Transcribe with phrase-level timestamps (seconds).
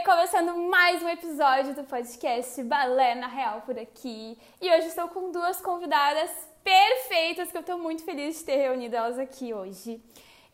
[0.00, 4.38] E começando mais um episódio do podcast Balé na Real por aqui.
[4.58, 6.30] E hoje estou com duas convidadas
[6.64, 10.02] perfeitas que eu estou muito feliz de ter reunido elas aqui hoje.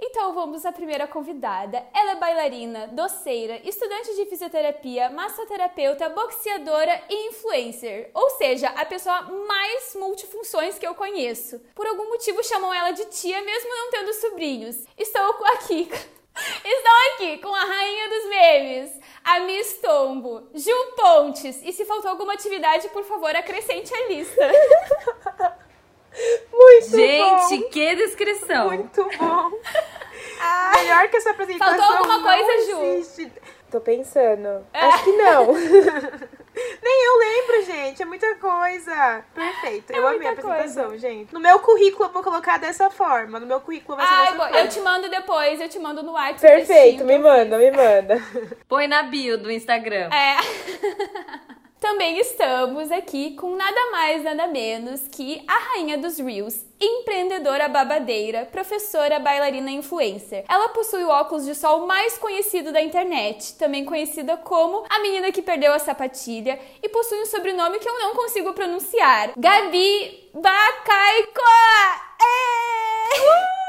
[0.01, 1.80] Então vamos à primeira convidada.
[1.95, 8.10] Ela é bailarina, doceira, estudante de fisioterapia, massoterapeuta, boxeadora e influencer.
[8.15, 11.60] Ou seja, a pessoa mais multifunções que eu conheço.
[11.73, 14.84] Por algum motivo chamam ela de tia, mesmo não tendo sobrinhos.
[14.98, 15.23] Estou
[15.54, 15.88] aqui
[16.64, 21.62] Estou aqui com a rainha dos memes, a Miss Tombo, Ju Pontes.
[21.62, 24.52] E se faltou alguma atividade, por favor, acrescente a lista.
[26.52, 27.70] Muito Gente, bom.
[27.70, 28.68] que descrição.
[28.68, 29.50] Muito bom.
[30.80, 31.76] Melhor que essa apresentação.
[31.78, 32.82] Faltou alguma não coisa, Ju?
[32.84, 33.32] existe.
[33.71, 34.66] Tô pensando.
[34.73, 35.46] Acho que não.
[36.82, 38.02] Nem eu lembro, gente.
[38.02, 39.24] É muita coisa.
[39.35, 39.93] Perfeito.
[39.93, 41.32] eu amei a muita apresentação, gente.
[41.32, 43.38] No meu currículo eu vou colocar dessa forma.
[43.38, 44.59] No meu currículo vai ser Ai, dessa bom, forma.
[44.59, 46.40] eu te mando depois, eu te mando no WhatsApp.
[46.40, 48.23] Perfeito, textinho me manda, me manda.
[48.68, 50.09] Põe na bio do Instagram.
[50.12, 50.37] É.
[51.80, 58.46] Também estamos aqui com nada mais, nada menos que a rainha dos Reels, empreendedora babadeira,
[58.46, 60.45] professora, bailarina influencer.
[60.49, 65.31] Ela possui o óculos de sol mais conhecido da internet, também conhecida como a menina
[65.31, 69.33] que perdeu a sapatilha, e possui um sobrenome que eu não consigo pronunciar.
[69.37, 71.43] Gabi Bacaicó!
[72.22, 73.66] É!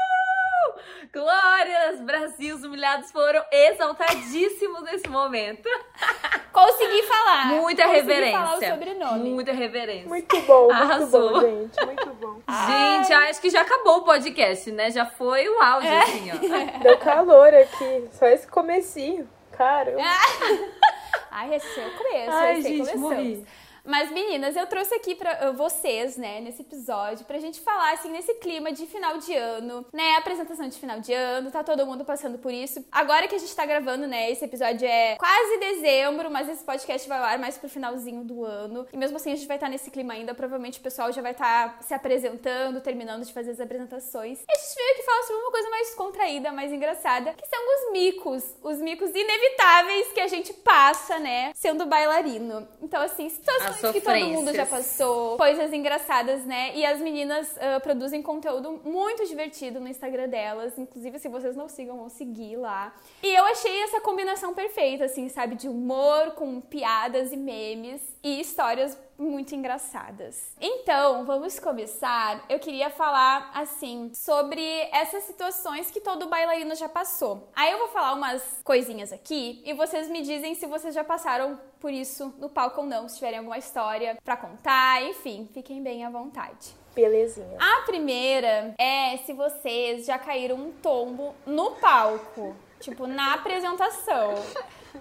[1.12, 2.00] Glórias!
[2.00, 5.68] Brasil, os humilhados foram exaltadíssimos nesse momento.
[6.66, 7.46] Consegui falar.
[7.46, 8.38] Muita Consegui reverência.
[8.38, 9.30] falar o sobrenome.
[9.30, 10.08] Muita reverência.
[10.08, 11.30] Muito bom, muito Arrasou.
[11.32, 11.86] bom, gente.
[11.86, 12.28] Muito bom.
[12.48, 14.90] Gente, acho que já acabou o podcast, né?
[14.90, 15.98] Já foi o áudio, É.
[16.02, 16.78] assim, ó.
[16.82, 18.08] Deu calor aqui.
[18.12, 19.28] Só esse comecinho.
[19.52, 19.94] Cara,
[21.30, 23.00] Ai, esse é o começo, Ai, esse aí gente, começamos.
[23.16, 23.46] morri.
[23.88, 28.34] Mas, meninas, eu trouxe aqui uh, vocês, né, nesse episódio, pra gente falar, assim, nesse
[28.34, 32.36] clima de final de ano, né, apresentação de final de ano, tá todo mundo passando
[32.36, 32.84] por isso.
[32.92, 37.08] Agora que a gente tá gravando, né, esse episódio é quase dezembro, mas esse podcast
[37.08, 38.86] vai ar mais pro finalzinho do ano.
[38.92, 41.32] E mesmo assim, a gente vai estar nesse clima ainda, provavelmente o pessoal já vai
[41.32, 44.40] estar se apresentando, terminando de fazer as apresentações.
[44.40, 47.58] E a gente veio aqui falar sobre uma coisa mais contraída, mais engraçada, que são
[47.58, 52.68] os micos, os micos inevitáveis que a gente passa, né, sendo bailarino.
[52.82, 56.72] Então, assim, situações As que todo mundo já passou, coisas engraçadas, né?
[56.74, 60.78] E as meninas ah, produzem conteúdo muito divertido no Instagram delas.
[60.78, 62.94] Inclusive, se vocês não sigam, vão seguir lá.
[63.22, 65.54] E eu achei essa combinação perfeita, assim, sabe?
[65.54, 70.52] De humor com piadas e memes e histórias muito engraçadas.
[70.60, 72.44] Então, vamos começar.
[72.48, 74.62] Eu queria falar, assim, sobre
[74.92, 77.48] essas situações que todo bailarino já passou.
[77.56, 81.58] Aí eu vou falar umas coisinhas aqui e vocês me dizem se vocês já passaram
[81.80, 86.04] por isso no palco ou não, se tiverem alguma história pra contar, enfim, fiquem bem
[86.04, 86.74] à vontade.
[86.94, 87.56] belezinha.
[87.60, 94.34] A primeira é se vocês já caíram um tombo no palco, tipo na apresentação.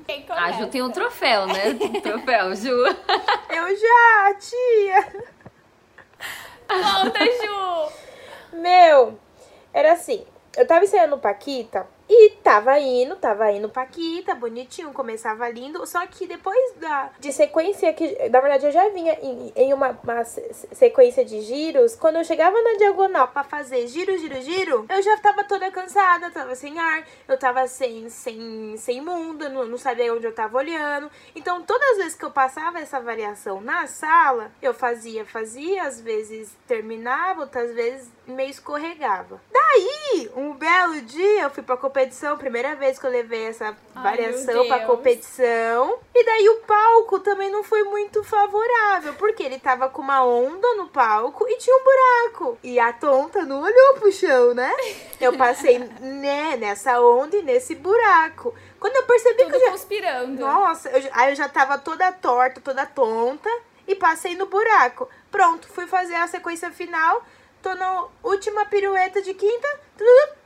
[0.06, 0.68] Quem A Ju começa?
[0.68, 1.70] tem um troféu, né?
[1.82, 2.70] Um troféu, Ju.
[2.70, 5.24] Eu já, tia.
[6.68, 7.92] Conta, Ju!
[8.54, 9.20] Meu,
[9.74, 10.26] era assim.
[10.56, 15.86] Eu tava ensaiando Paquita e tava indo, tava indo Paquita, bonitinho, começava lindo.
[15.86, 19.98] Só que depois da de sequência, que na verdade eu já vinha em, em uma,
[20.04, 24.86] uma se- sequência de giros, quando eu chegava na diagonal pra fazer giro, giro, giro,
[24.90, 29.66] eu já tava toda cansada, tava sem ar, eu tava sem, sem, sem mundo, não,
[29.66, 31.12] não sabia onde eu tava olhando.
[31.36, 36.00] Então, todas as vezes que eu passava essa variação na sala, eu fazia, fazia, às
[36.00, 39.42] vezes terminava, outras vezes meio escorregava.
[39.52, 44.04] Daí, um belo dia, eu fui pra competição, primeira vez que eu levei essa Ai,
[44.04, 44.90] variação pra Deus.
[44.90, 45.98] competição.
[46.14, 50.76] E daí o palco também não foi muito favorável, porque ele tava com uma onda
[50.76, 52.58] no palco e tinha um buraco.
[52.62, 54.72] E a tonta não olhou pro chão, né?
[55.20, 58.54] Eu passei né, nessa onda e nesse buraco.
[58.80, 60.40] Quando eu percebi que eu Tudo já, conspirando.
[60.40, 63.50] nossa, eu, aí eu já tava toda torta, toda tonta
[63.88, 65.10] e passei no buraco.
[65.32, 67.24] Pronto, fui fazer a sequência final.
[67.68, 69.68] Tô na última pirueta de quinta,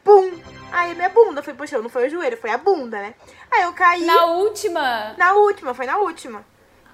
[0.03, 0.41] pum.
[0.71, 3.13] Aí minha bunda foi pro chão, não foi o joelho, foi a bunda, né?
[3.51, 5.13] Aí eu caí Na última.
[5.15, 6.43] na última, foi na última.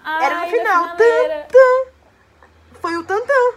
[0.04, 0.86] Era no Ai, final.
[0.86, 1.92] na Tan.
[2.82, 3.54] Foi o tantã.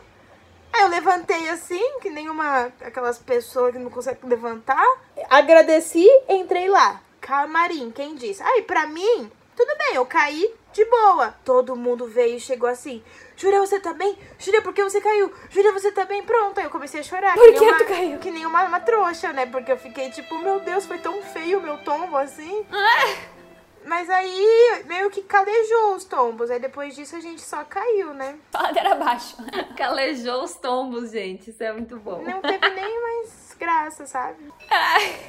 [0.72, 4.80] Aí eu levantei assim, que nem uma aquelas pessoas que não conseguem levantar.
[5.28, 7.00] Agradeci, entrei lá.
[7.20, 8.44] Camarim, quem disse?
[8.44, 11.34] Aí, pra mim, Tudo bem, eu caí de boa.
[11.44, 13.02] Todo mundo veio e chegou assim.
[13.40, 14.18] Júlia, você tá bem?
[14.38, 15.32] Júlia, por que você caiu?
[15.48, 16.22] Júlia, você tá bem?
[16.22, 17.32] Pronto, aí eu comecei a chorar.
[17.32, 18.18] Por que, que uma, tu caiu?
[18.18, 19.46] Que nem uma, uma trouxa, né?
[19.46, 22.66] Porque eu fiquei tipo, meu Deus, foi tão feio o meu tombo assim.
[23.86, 26.50] Mas aí meio que calejou os tombos.
[26.50, 28.38] Aí depois disso a gente só caiu, né?
[28.52, 29.36] Ladeira abaixo.
[29.74, 31.48] Calejou os tombos, gente.
[31.48, 32.22] Isso é muito bom.
[32.22, 34.52] Não teve nem mais graça, sabe?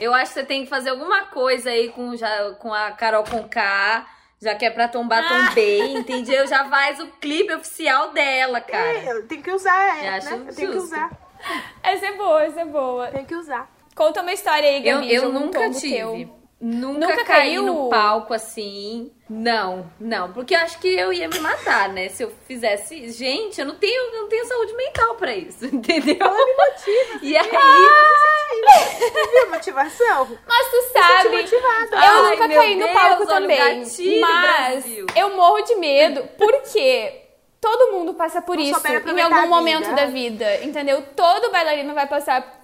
[0.02, 3.24] Eu acho que você tem que fazer alguma coisa aí com, já, com a Carol
[3.24, 4.06] com K.
[4.42, 6.48] Já que é pra tombar, tombei, entendeu?
[6.48, 8.98] Já faz o clipe oficial dela, cara.
[8.98, 10.46] É, eu tenho que usar, Eu é, né?
[10.48, 11.12] Eu tenho que usar.
[11.84, 13.08] Essa é boa, essa é boa.
[13.08, 13.70] Tenho que usar.
[13.96, 15.14] Conta uma história aí, Eu, Gabi.
[15.14, 15.96] eu algum nunca tive.
[15.96, 16.41] teu.
[16.63, 17.63] Nunca, Nunca caí caiu?
[17.63, 19.12] no palco assim.
[19.28, 20.31] Não, não.
[20.31, 22.08] Porque eu acho que eu ia me matar, né?
[22.10, 23.10] Se eu fizesse.
[23.12, 26.18] Gente, eu não tenho, eu não tenho saúde mental pra isso, entendeu?
[27.24, 27.50] E aí.
[27.50, 28.62] Viu?
[29.50, 30.28] Motivação?
[30.48, 31.96] Mas tu sabe, motivada.
[31.96, 33.80] eu Ai, nunca caí no Deus, palco olha o também.
[33.80, 35.06] gatilho, mas Brasil.
[35.16, 37.22] eu morro de medo, porque
[37.60, 39.48] todo mundo passa por Não isso em algum vida.
[39.48, 41.04] momento da vida, entendeu?
[41.16, 42.61] Todo bailarino vai passar.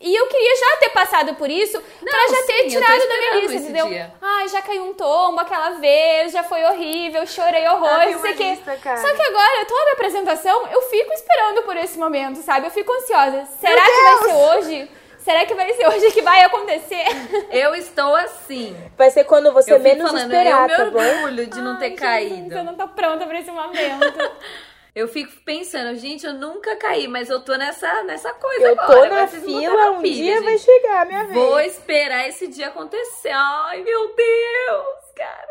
[0.00, 3.08] E eu queria já ter passado por isso pra já ter sim, eu tô tirado
[3.08, 3.86] da minha lista, entendeu?
[3.88, 4.12] dia.
[4.20, 8.96] Ai, já caiu um tombo aquela vez, já foi horrível, chorei horrores, não sei cara.
[8.96, 12.66] Só que agora, toda a apresentação, eu fico esperando por esse momento, sabe?
[12.66, 13.46] Eu fico ansiosa.
[13.60, 14.20] Será Meu que vai Deus!
[14.20, 14.34] ser
[14.72, 14.90] hoje?
[15.18, 17.04] Será que vai ser hoje que vai acontecer?
[17.52, 18.74] Eu estou assim.
[18.96, 20.98] Vai ser quando você eu menos falando, esperar, eu tá me bom?
[20.98, 22.54] orgulho de não Ai, ter Jesus, caído.
[22.54, 24.30] Eu não tô pronta pra esse momento.
[24.94, 28.86] Eu fico pensando, gente, eu nunca caí, mas eu tô nessa, nessa coisa Eu agora.
[28.86, 30.44] tô Agora na fila, um pilha, dia gente.
[30.44, 31.76] vai chegar a minha Vou vez.
[31.76, 33.30] esperar esse dia acontecer.
[33.32, 35.50] Ai, meu Deus, cara.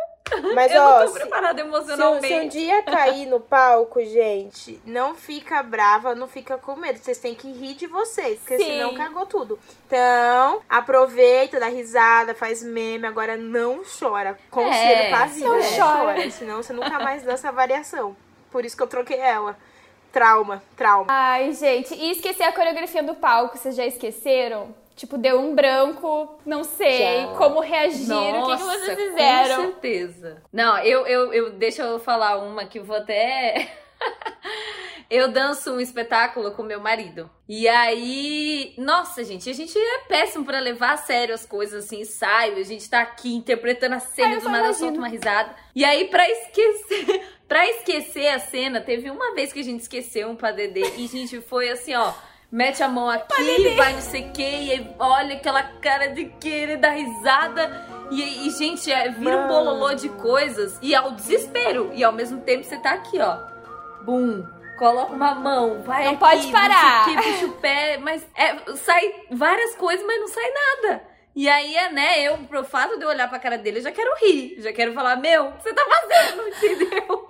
[0.54, 2.28] Mas eu ó, não tô se, preparada se, emocionalmente.
[2.28, 7.00] se um dia cair no palco, gente, não fica brava, não fica com medo.
[7.00, 8.64] Vocês têm que rir de vocês, porque Sim.
[8.66, 9.58] senão cagou tudo.
[9.88, 14.38] Então, aproveita, dá risada, faz meme, agora não chora.
[14.52, 16.14] Conselho É, vida, não não chora.
[16.16, 16.32] chora.
[16.32, 18.16] Senão você nunca mais dança a variação.
[18.52, 19.58] Por isso que eu troquei ela.
[20.12, 21.06] Trauma, trauma.
[21.08, 24.74] Ai, gente, e esquecer a coreografia do palco, vocês já esqueceram?
[24.96, 27.28] Tipo, deu um branco, não sei Já.
[27.38, 29.62] como reagir, o que, que vocês Com fizeram?
[29.62, 30.44] certeza.
[30.52, 33.72] Não, eu, eu, eu deixa eu falar uma que eu vou até.
[35.10, 37.30] Eu danço um espetáculo com meu marido.
[37.48, 42.02] E aí, nossa, gente, a gente é péssimo pra levar a sério as coisas assim,
[42.02, 45.56] ensaio, a gente tá aqui interpretando a cena Ah, do nada solta uma risada.
[45.76, 50.30] E aí, pra esquecer, pra esquecer a cena, teve uma vez que a gente esqueceu
[50.30, 52.14] um padedê e a gente foi assim, ó.
[52.52, 56.78] Mete a mão aqui, vai não sei o que, e olha aquela cara de querer
[56.78, 57.86] dar risada.
[58.10, 59.54] E, e gente, é, vira um Mano.
[59.54, 61.92] bololô de coisas e ao desespero.
[61.94, 63.38] E ao mesmo tempo você tá aqui, ó.
[64.04, 64.44] Bum,
[64.80, 67.04] coloca uma mão, vai Não aqui, pode parar.
[67.04, 71.04] Que, puxa o pé, mas é, sai várias coisas, mas não sai nada.
[71.36, 73.92] E aí, é, né, eu, pro fato de eu olhar pra cara dele, eu já
[73.92, 74.56] quero rir.
[74.60, 77.28] Já quero falar, meu, o que você tá fazendo, entendeu?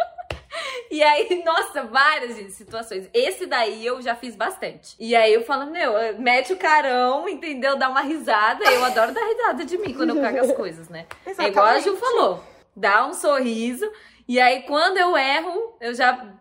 [0.92, 3.10] E aí, nossa, várias gente, situações.
[3.14, 4.96] Esse daí eu já fiz bastante.
[5.00, 7.78] E aí eu falo, meu, mete o carão, entendeu?
[7.78, 8.64] Dá uma risada.
[8.66, 11.06] Eu adoro dar risada de mim quando eu cago as coisas, né?
[11.26, 12.00] É igual a Ju Exatamente.
[12.00, 12.44] falou.
[12.76, 13.90] Dá um sorriso.
[14.28, 16.34] E aí, quando eu erro, eu já.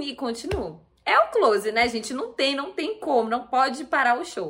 [0.00, 0.80] E continuo.
[1.04, 2.14] É o close, né, gente?
[2.14, 3.28] Não tem, não tem como.
[3.28, 4.48] Não pode parar o show.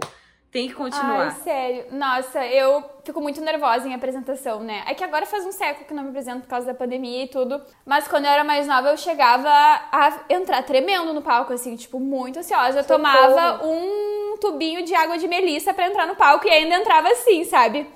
[0.55, 1.25] Tem que continuar.
[1.25, 1.87] Ai, sério.
[1.91, 4.85] Nossa, eu fico muito nervosa em apresentação, né?
[4.87, 7.25] É que agora faz um século que eu não me apresento por causa da pandemia
[7.25, 7.61] e tudo.
[7.85, 11.99] Mas quando eu era mais nova, eu chegava a entrar tremendo no palco, assim, tipo,
[11.99, 12.79] muito ansiosa.
[12.79, 17.09] Eu tomava um tubinho de água de melissa pra entrar no palco e ainda entrava
[17.09, 17.91] assim, sabe?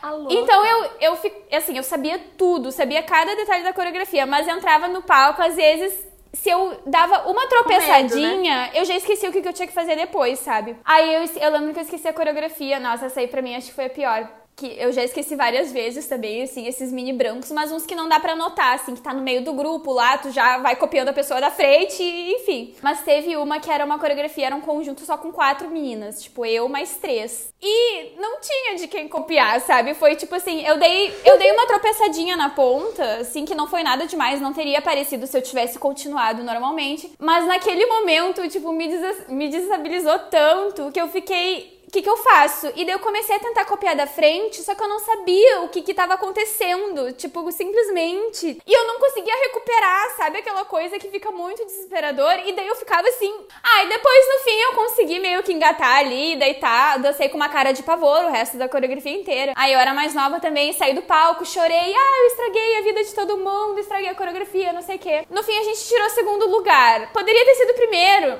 [0.00, 0.28] Alô?
[0.30, 4.86] Então eu, eu fico, assim, eu sabia tudo, sabia cada detalhe da coreografia, mas entrava
[4.86, 9.48] no palco, às vezes, se eu dava uma tropeçadinha, eu já esquecia o que que
[9.48, 10.76] eu tinha que fazer depois, sabe?
[10.84, 13.68] Aí eu, eu lembro que eu esqueci a coreografia, nossa, essa aí pra mim acho
[13.68, 14.28] que foi a pior.
[14.58, 18.08] Que eu já esqueci várias vezes também, assim, esses mini brancos, mas uns que não
[18.08, 21.10] dá pra anotar, assim, que tá no meio do grupo lá, tu já vai copiando
[21.10, 22.74] a pessoa da frente, enfim.
[22.82, 26.44] Mas teve uma que era uma coreografia, era um conjunto só com quatro meninas, tipo,
[26.44, 27.54] eu mais três.
[27.62, 29.94] E não tinha de quem copiar, sabe?
[29.94, 33.84] Foi tipo assim, eu dei, eu dei uma tropeçadinha na ponta, assim, que não foi
[33.84, 37.12] nada demais, não teria aparecido se eu tivesse continuado normalmente.
[37.16, 42.10] Mas naquele momento, tipo, me, desa- me desestabilizou tanto que eu fiquei o que, que
[42.10, 42.70] eu faço?
[42.76, 45.70] E daí eu comecei a tentar copiar da frente, só que eu não sabia o
[45.70, 47.14] que que tava acontecendo.
[47.14, 48.60] Tipo, simplesmente.
[48.66, 50.36] E eu não conseguia recuperar, sabe?
[50.36, 52.40] Aquela coisa que fica muito desesperador.
[52.44, 53.34] E daí eu ficava assim.
[53.62, 57.48] Ah, e depois no fim eu consegui meio que engatar ali, deitar, dancei com uma
[57.48, 59.54] cara de pavor o resto da coreografia inteira.
[59.56, 61.94] Aí eu era mais nova também, saí do palco, chorei.
[61.96, 65.24] Ah, eu estraguei a vida de todo mundo, estraguei a coreografia, não sei o quê.
[65.30, 67.10] No fim a gente tirou segundo lugar.
[67.14, 68.38] Poderia ter sido primeiro.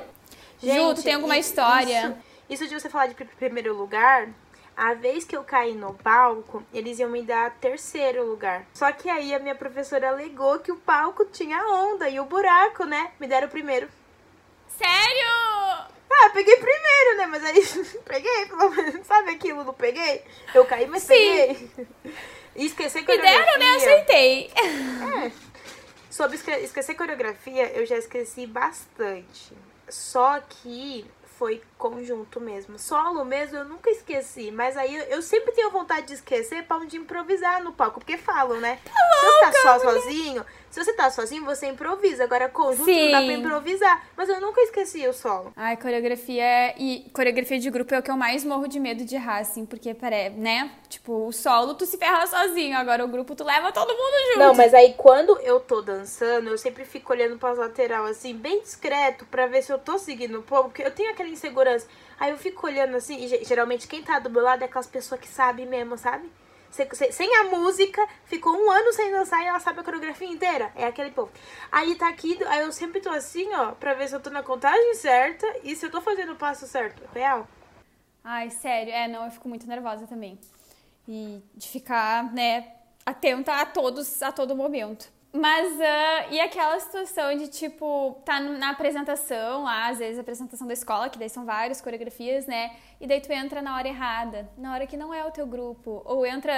[0.62, 2.00] Ju, tu tem alguma história?
[2.00, 4.28] Isso, isso de você falar de pr- primeiro lugar,
[4.81, 8.64] A vez que eu caí no palco, eles iam me dar terceiro lugar.
[8.73, 12.85] Só que aí a minha professora alegou que o palco tinha onda e o buraco,
[12.85, 13.11] né?
[13.19, 13.88] Me deram o primeiro.
[14.69, 15.88] Sério?
[16.11, 17.26] Ah, peguei primeiro, né?
[17.26, 17.61] Mas aí
[18.07, 19.05] peguei, pelo menos.
[19.05, 19.64] Sabe aquilo?
[19.64, 20.23] Não peguei?
[20.55, 21.09] Eu caí, mas Sim.
[21.09, 21.71] peguei.
[22.55, 23.45] E esquecer Me coreografia.
[23.45, 23.75] deram, né?
[23.76, 24.50] Aceitei.
[25.26, 25.33] É.
[26.09, 29.52] Sobre esque- esquecer coreografia, eu já esqueci bastante.
[29.88, 31.05] Só que
[31.38, 32.78] foi conjunto mesmo.
[32.78, 34.50] Solo mesmo eu nunca esqueci.
[34.50, 38.00] Mas aí eu, eu sempre tenho vontade de esquecer pra onde improvisar no palco.
[38.00, 38.80] Porque falam, né?
[38.85, 42.25] se você tá só sozinho, se você tá sozinho, você improvisa.
[42.25, 43.39] Agora conjunto não dá pra Sim.
[43.41, 44.07] improvisar.
[44.17, 45.53] Mas eu nunca esqueci o solo.
[45.57, 49.15] Ai, coreografia e coreografia de grupo é o que eu mais morro de medo de
[49.15, 50.71] errar, assim, porque, peraí, né?
[50.89, 54.39] Tipo, o solo tu se ferra sozinho, agora o grupo tu leva todo mundo junto.
[54.39, 58.61] Não, mas aí quando eu tô dançando, eu sempre fico olhando pras lateral, assim, bem
[58.61, 61.87] discreto, pra ver se eu tô seguindo o povo, porque eu tenho aquela insegurança.
[62.19, 64.87] Aí eu fico olhando assim, e ge- geralmente quem tá do meu lado é aquelas
[64.87, 66.29] pessoas que sabem mesmo, sabe?
[66.71, 70.29] Se- se- Sem a música, ficou um ano sem dançar e ela sabe a coreografia
[70.29, 70.71] inteira.
[70.77, 71.31] É aquele povo.
[71.73, 74.43] Aí tá aqui, aí eu sempre tô assim, ó, pra ver se eu tô na
[74.43, 77.03] contagem certa e se eu tô fazendo o passo certo.
[77.15, 77.47] Real.
[78.23, 80.39] Ai, sério, é, não, eu fico muito nervosa também.
[81.09, 82.73] E de ficar, né,
[83.07, 85.11] atenta a todos, a todo momento.
[85.32, 90.66] Mas, ah, e aquela situação de, tipo, tá na apresentação lá, às vezes a apresentação
[90.66, 92.75] da escola, que daí são várias coreografias, né?
[92.99, 96.02] E daí tu entra na hora errada, na hora que não é o teu grupo.
[96.06, 96.54] Ou entra,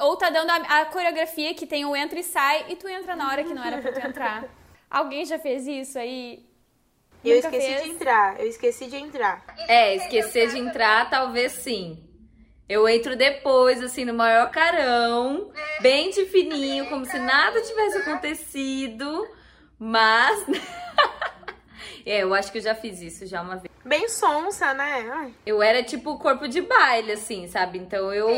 [0.00, 3.14] ou tá dando a, a coreografia que tem o entra e sai, e tu entra
[3.14, 4.44] na hora que não era pra tu entrar.
[4.90, 6.48] Alguém já fez isso aí?
[7.22, 7.82] Eu Nunca esqueci fez?
[7.82, 9.44] de entrar, eu esqueci de entrar.
[9.68, 12.07] É, esquecer de entrar, talvez sim.
[12.68, 19.26] Eu entro depois, assim, no maior carão, bem de fininho, como se nada tivesse acontecido,
[19.78, 20.44] mas.
[22.04, 23.72] é, eu acho que eu já fiz isso já uma vez.
[23.82, 25.10] Bem sonsa, né?
[25.10, 25.34] Ai.
[25.46, 27.78] Eu era tipo corpo de baile, assim, sabe?
[27.78, 28.28] Então eu.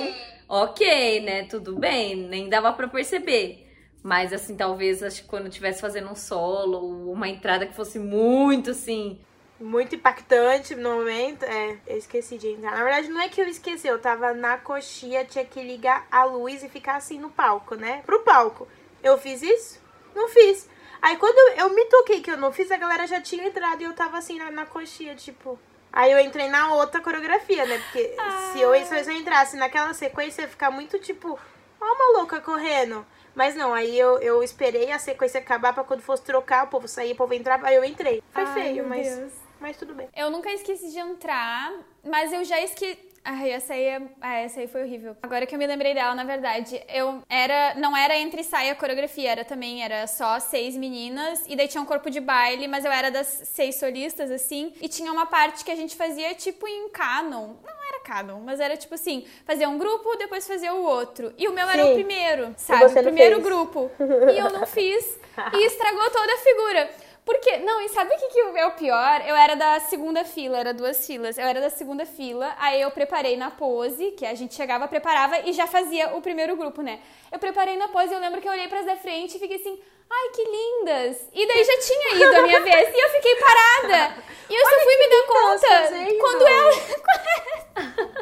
[0.48, 1.44] Ok, né?
[1.44, 3.66] Tudo bem, nem dava pra perceber.
[4.00, 7.74] Mas, assim, talvez acho que quando eu estivesse fazendo um solo, ou uma entrada que
[7.74, 9.18] fosse muito assim.
[9.60, 11.44] Muito impactante no momento.
[11.44, 12.72] É, eu esqueci de entrar.
[12.72, 16.24] Na verdade, não é que eu esqueci, eu tava na coxinha, tinha que ligar a
[16.24, 18.02] luz e ficar assim no palco, né?
[18.06, 18.66] Pro palco.
[19.02, 19.80] Eu fiz isso?
[20.14, 20.68] Não fiz.
[21.02, 23.84] Aí quando eu me toquei que eu não fiz, a galera já tinha entrado e
[23.84, 25.58] eu tava assim na, na coxinha, tipo.
[25.92, 27.78] Aí eu entrei na outra coreografia, né?
[27.78, 28.14] Porque
[28.52, 31.38] se, eu, se eu entrasse naquela sequência, ia ficar muito tipo,
[31.80, 33.04] ó, uma louca correndo.
[33.34, 36.86] Mas não, aí eu, eu esperei a sequência acabar pra quando fosse trocar, o povo
[36.86, 38.22] sair, o povo entrar, aí eu entrei.
[38.32, 39.32] Foi Ai, feio, meu mas, Deus.
[39.60, 40.08] Mas tudo bem.
[40.16, 41.72] Eu nunca esqueci de entrar,
[42.04, 43.10] mas eu já esqueci.
[43.22, 44.02] Ai, essa aí, é...
[44.20, 45.14] ah, essa aí foi horrível.
[45.22, 47.74] Agora que eu me lembrei dela, na verdade, eu era.
[47.74, 51.82] Não era entre saia a coreografia, era também, era só seis meninas, e daí tinha
[51.82, 55.64] um corpo de baile, mas eu era das seis solistas, assim, e tinha uma parte
[55.64, 57.56] que a gente fazia tipo em canon.
[57.62, 61.34] Não era canon, mas era tipo assim, fazia um grupo, depois fazia o outro.
[61.36, 61.94] E o meu era o Sim.
[61.94, 62.86] primeiro, sabe?
[62.86, 63.46] O primeiro fez.
[63.46, 63.90] grupo.
[64.30, 65.18] E eu não fiz.
[65.54, 66.90] E estragou toda a figura.
[67.24, 69.22] Porque, não, e sabe o que, que é o pior?
[69.26, 71.38] Eu era da segunda fila, era duas filas.
[71.38, 75.40] Eu era da segunda fila, aí eu preparei na pose, que a gente chegava, preparava
[75.40, 77.00] e já fazia o primeiro grupo, né?
[77.30, 79.56] Eu preparei na pose e eu lembro que eu olhei pras da frente e fiquei
[79.56, 79.78] assim,
[80.10, 81.28] ai, que lindas!
[81.32, 84.14] E daí já tinha ido a minha vez e eu fiquei parada.
[84.48, 86.72] E eu só fui me dar conta quando ela.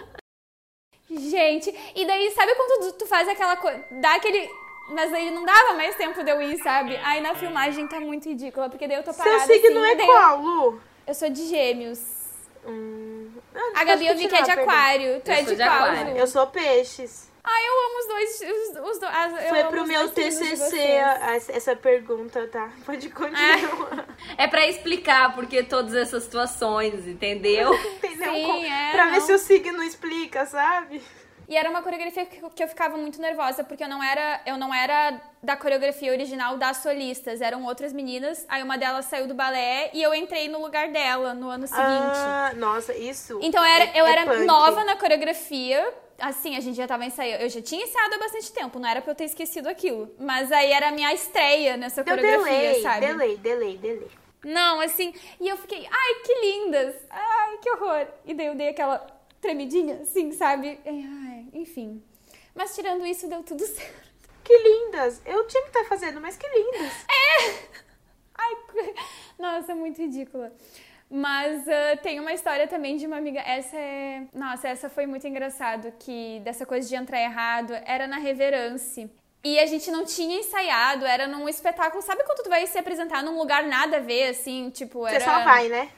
[1.10, 4.48] Gente, e daí, sabe quando tu faz aquela coisa, dá aquele.
[4.88, 6.96] Mas aí não dava mais tempo de eu ir, sabe?
[7.04, 10.06] Aí na filmagem tá muito ridícula, porque daí eu tô parada Seu signo assim, é
[10.06, 10.80] qual, Lu?
[11.06, 12.00] Eu, sou de gêmeos.
[12.66, 13.30] Hum,
[13.74, 15.20] A Gabi eu vi que é de aquário.
[15.20, 15.68] Tu Eu é de de qual?
[15.84, 16.16] aquário.
[16.16, 17.28] Eu sou peixes.
[17.44, 18.40] Ai, eu amo os dois.
[18.40, 22.68] Os, os do- as- Foi pro meu TCC a- essa pergunta, tá?
[22.84, 24.06] Pode continuar.
[24.36, 27.72] É pra explicar porque todas essas situações, entendeu?
[27.96, 28.32] Entendeu?
[28.34, 29.20] Sim, Com- é, pra ver não.
[29.26, 31.00] se o signo explica, sabe?
[31.48, 34.72] E era uma coreografia que, eu ficava muito nervosa, porque eu não era, eu não
[34.72, 38.44] era da coreografia original das solistas, eram outras meninas.
[38.50, 41.82] Aí uma delas saiu do balé e eu entrei no lugar dela no ano seguinte.
[41.82, 43.38] Ah, nossa, isso.
[43.40, 44.44] Então eu era, é- eu é era punk.
[44.44, 45.90] nova na coreografia.
[46.20, 47.42] Assim, a gente já tava ensaiando.
[47.44, 50.12] Eu já tinha ensaiado há bastante tempo, não era pra eu ter esquecido aquilo.
[50.18, 53.06] Mas aí era a minha estreia nessa Deu coreografia, delay, sabe?
[53.06, 54.08] delay, delay, delay.
[54.44, 56.94] Não, assim, e eu fiquei, ai, que lindas!
[57.10, 58.06] Ai, que horror!
[58.26, 60.78] E daí eu dei aquela tremidinha, assim, sabe?
[60.84, 62.02] Ai, enfim.
[62.54, 64.08] Mas tirando isso, deu tudo certo.
[64.44, 65.20] Que lindas.
[65.26, 66.92] Eu tinha que estar fazendo, mas que lindas.
[68.34, 68.56] Ai,
[69.38, 70.52] nossa, muito ridícula.
[71.10, 73.40] Mas ah, tem uma história também de uma amiga.
[73.40, 74.26] Essa é.
[74.32, 75.92] Nossa, essa foi muito engraçado.
[75.98, 79.10] Que dessa coisa de entrar errado era na Reverance.
[79.44, 82.02] E a gente não tinha ensaiado, era num espetáculo.
[82.02, 84.68] Sabe quando tu vai se apresentar num lugar nada a ver, assim?
[84.70, 85.20] Tipo, era.
[85.20, 85.88] Você só vai, né?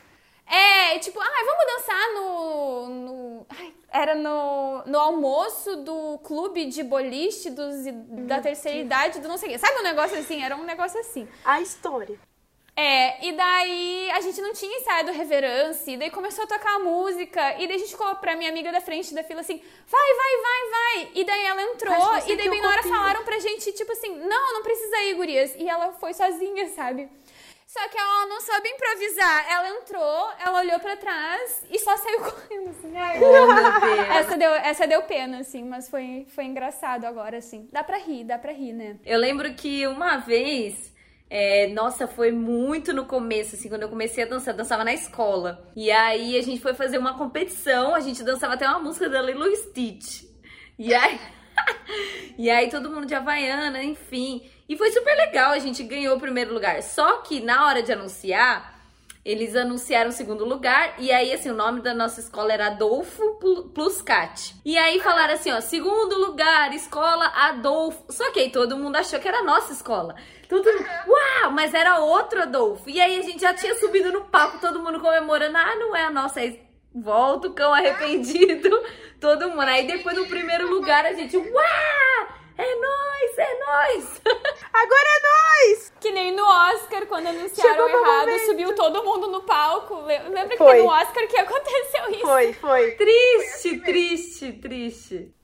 [0.50, 2.88] É, tipo, ai, vamos dançar no.
[2.88, 7.84] no ai, era no, no almoço do clube de boliche dos,
[8.26, 9.58] da terceira idade, do não sei o quê.
[9.58, 10.42] Sabe um negócio assim?
[10.42, 11.28] Era um negócio assim.
[11.44, 12.18] A história.
[12.76, 16.76] É, e daí a gente não tinha ensaio do Reverence, e daí começou a tocar
[16.76, 19.62] a música, e daí a gente falou pra minha amiga da frente da fila assim,
[19.86, 21.10] vai, vai, vai, vai.
[21.14, 24.54] E daí ela entrou, e daí bem na hora falaram pra gente, tipo assim, não,
[24.54, 25.54] não precisa ir, gurias.
[25.56, 27.08] E ela foi sozinha, sabe?
[27.72, 29.46] Só que ela não soube improvisar.
[29.48, 32.96] Ela entrou, ela olhou pra trás e só saiu correndo, assim.
[32.96, 34.08] Ai, Oh, meu Deus.
[34.10, 37.68] essa, deu, essa deu pena, assim, mas foi, foi engraçado agora, assim.
[37.72, 38.96] Dá pra rir, dá pra rir, né?
[39.06, 40.92] Eu lembro que uma vez,
[41.30, 44.92] é, nossa, foi muito no começo, assim, quando eu comecei a dançar, eu dançava na
[44.92, 45.70] escola.
[45.76, 49.22] E aí a gente foi fazer uma competição, a gente dançava até uma música da
[49.22, 50.24] Lilo Stitch.
[50.76, 51.20] E aí.
[52.36, 54.50] e aí todo mundo de Havaiana, enfim.
[54.70, 56.80] E foi super legal, a gente ganhou o primeiro lugar.
[56.82, 58.78] Só que na hora de anunciar,
[59.24, 60.94] eles anunciaram o segundo lugar.
[60.98, 64.54] E aí, assim, o nome da nossa escola era Adolfo Plu- Pluscat.
[64.64, 68.04] E aí falaram assim, ó, segundo lugar, escola Adolfo.
[68.10, 70.14] Só que aí todo mundo achou que era a nossa escola.
[70.48, 72.88] Todo mundo, uau, mas era outro Adolfo.
[72.88, 75.56] E aí a gente já tinha subido no palco, todo mundo comemorando.
[75.58, 76.38] Ah, não é a nossa.
[76.38, 76.62] Aí
[76.94, 78.70] volta o cão arrependido,
[79.20, 79.62] todo mundo.
[79.62, 82.28] Aí depois do primeiro lugar a gente, uau,
[82.62, 84.20] é nóis, é nóis.
[84.72, 85.92] Agora é nós!
[86.00, 90.00] Que nem no Oscar, quando anunciaram Chegou errado, subiu todo mundo no palco.
[90.02, 90.72] Le- Lembra que Foi.
[90.72, 92.20] teve no Oscar que aconteceu isso?
[92.20, 92.92] Foi, foi.
[92.92, 95.34] Triste, triste, triste.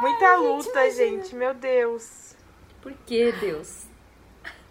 [0.00, 2.34] Muita luta, gente, meu Deus.
[2.82, 3.84] Por que, Deus?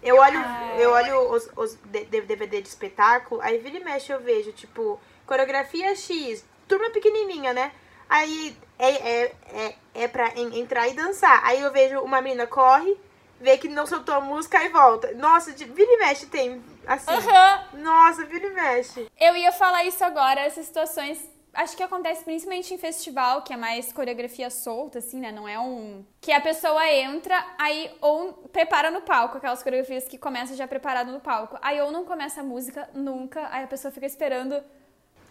[0.02, 0.84] Eu olho, Ai.
[0.84, 5.94] eu olho os, os DVD de espetáculo, aí vira e mexe eu vejo, tipo, coreografia
[5.96, 7.72] X, turma pequenininha, né?
[8.08, 11.40] Aí é, é, é, é pra en- entrar e dançar.
[11.44, 12.96] Aí eu vejo uma menina corre,
[13.40, 15.12] vê que não soltou a música e volta.
[15.14, 17.10] Nossa, de, vira e mexe tem, assim.
[17.10, 17.64] Aham.
[17.74, 19.06] Nossa, vira e mexe.
[19.18, 21.18] Eu ia falar isso agora, essas situações.
[21.52, 25.32] Acho que acontece principalmente em festival, que é mais coreografia solta, assim, né?
[25.32, 26.04] Não é um.
[26.20, 31.10] Que a pessoa entra, aí ou prepara no palco, aquelas coreografias que começam já preparado
[31.10, 31.56] no palco.
[31.62, 34.62] Aí ou não começa a música nunca, aí a pessoa fica esperando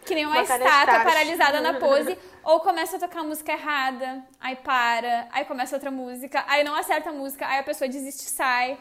[0.06, 4.24] que nem uma, Uma estátua paralisada na pose, ou começa a tocar a música errada,
[4.40, 8.24] aí para, aí começa outra música, aí não acerta a música, aí a pessoa desiste
[8.28, 8.78] e sai.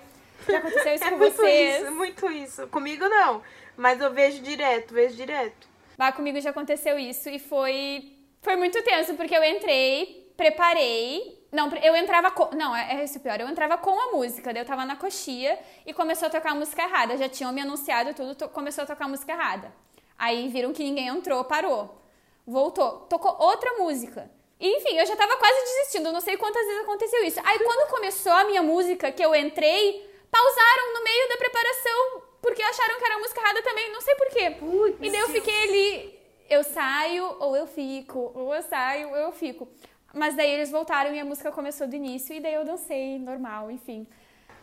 [0.48, 1.82] Já aconteceu isso É com muito vocês?
[1.82, 2.66] isso, muito isso.
[2.68, 3.42] Comigo não,
[3.76, 5.66] mas eu vejo direto, vejo direto.
[5.98, 11.70] Lá comigo já aconteceu isso e foi foi muito tenso porque eu entrei, preparei, não,
[11.76, 14.66] eu entrava com, não, é, é isso pior, eu entrava com a música, daí eu
[14.66, 18.34] tava na coxia e começou a tocar a música errada, já tinham me anunciado tudo,
[18.34, 19.72] to- começou a tocar a música errada.
[20.18, 22.00] Aí viram que ninguém entrou, parou.
[22.46, 24.30] Voltou, tocou outra música.
[24.60, 27.40] Enfim, eu já tava quase desistindo, não sei quantas vezes aconteceu isso.
[27.44, 32.62] Aí quando começou a minha música, que eu entrei, pausaram no meio da preparação, porque
[32.62, 34.56] acharam que era a música errada também, não sei porquê.
[35.00, 39.32] E daí eu fiquei ali, eu saio ou eu fico, ou eu saio ou eu
[39.32, 39.68] fico.
[40.12, 43.70] Mas daí eles voltaram e a música começou do início e daí eu dancei normal,
[43.70, 44.06] enfim.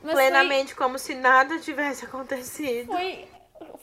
[0.01, 2.87] Mas foi- Plenamente como se nada tivesse acontecido.
[2.87, 3.27] Foi,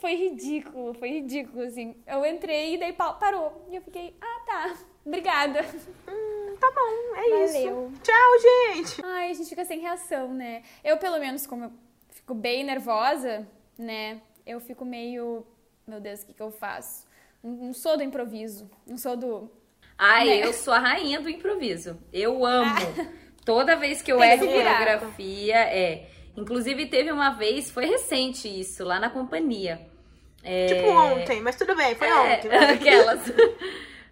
[0.00, 1.96] foi, ridículo, foi ridículo, assim.
[2.06, 3.66] Eu entrei e daí pa- parou.
[3.70, 5.60] E eu fiquei, ah, tá, obrigada.
[6.08, 7.44] Hum, tá bom, é Valeu.
[7.44, 8.00] isso.
[8.02, 9.00] Tchau, gente.
[9.04, 10.62] Ai, a gente fica sem reação, né?
[10.84, 11.72] Eu, pelo menos, como eu
[12.10, 14.20] fico bem nervosa, né?
[14.46, 15.46] Eu fico meio,
[15.86, 17.06] meu Deus, o que que eu faço?
[17.42, 19.50] Não sou do improviso, não sou do...
[19.96, 20.44] Ai, Né?
[20.46, 21.98] eu sou a rainha do improviso.
[22.12, 22.74] Eu amo.
[23.44, 26.08] Toda vez que eu erro coreografia, é.
[26.38, 29.80] Inclusive, teve uma vez, foi recente isso, lá na companhia.
[30.42, 32.48] É, Tipo ontem, mas tudo bem, foi é, ontem.
[32.48, 32.74] vai.
[32.74, 33.20] Aquelas.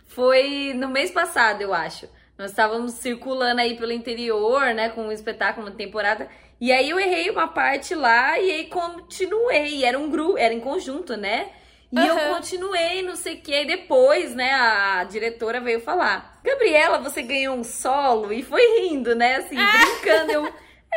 [0.08, 2.08] Foi no mês passado, eu acho.
[2.38, 6.28] Nós estávamos circulando aí pelo interior, né, com um espetáculo, uma temporada.
[6.60, 9.84] E aí eu errei uma parte lá e aí continuei.
[9.84, 11.50] Era um grupo, era em conjunto, né?
[11.92, 12.34] E eu Aham.
[12.34, 13.54] continuei, não sei o que.
[13.54, 18.32] Aí depois, né, a diretora veio falar: Gabriela, você ganhou um solo?
[18.32, 19.36] E foi rindo, né?
[19.36, 20.32] Assim, brincando.
[20.32, 20.52] Eu,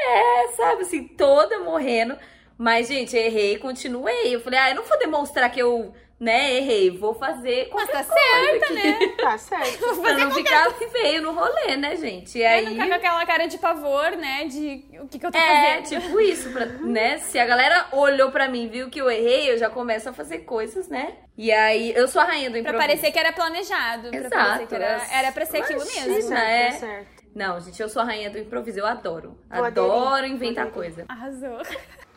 [0.08, 2.18] é, sabe, assim, toda morrendo.
[2.58, 4.36] Mas, gente, errei e continuei.
[4.36, 6.90] Eu falei: ah, eu não vou demonstrar que eu, né, errei.
[6.92, 8.74] Vou fazer Mas tá coisa certa, aqui.
[8.74, 9.00] né?
[9.20, 10.02] Tá certo.
[10.02, 12.38] pra não ficar feio no rolê, né, gente?
[12.38, 12.66] E Aí...
[12.66, 14.46] Não ficar com aquela cara de pavor, né?
[14.46, 16.02] De o que que eu tô É, fazendo.
[16.02, 17.18] tipo isso, pra, né?
[17.20, 20.40] Se a galera olhou pra mim, viu que eu errei, eu já começo a fazer
[20.40, 21.14] coisas, né?
[21.38, 22.82] E aí, eu sou a rainha do Pra improviso.
[22.88, 24.10] parecer que era planejado.
[24.10, 26.34] Pra Exato, parecer que era, é- era pra ser aquilo Imagina, mesmo.
[26.34, 26.72] É.
[26.72, 27.19] certo, tá certo.
[27.40, 29.38] Não, gente, eu sou a rainha do improviso, eu adoro.
[29.50, 31.06] Vou adoro aderir, inventar vou coisa.
[31.08, 31.62] Arrasou.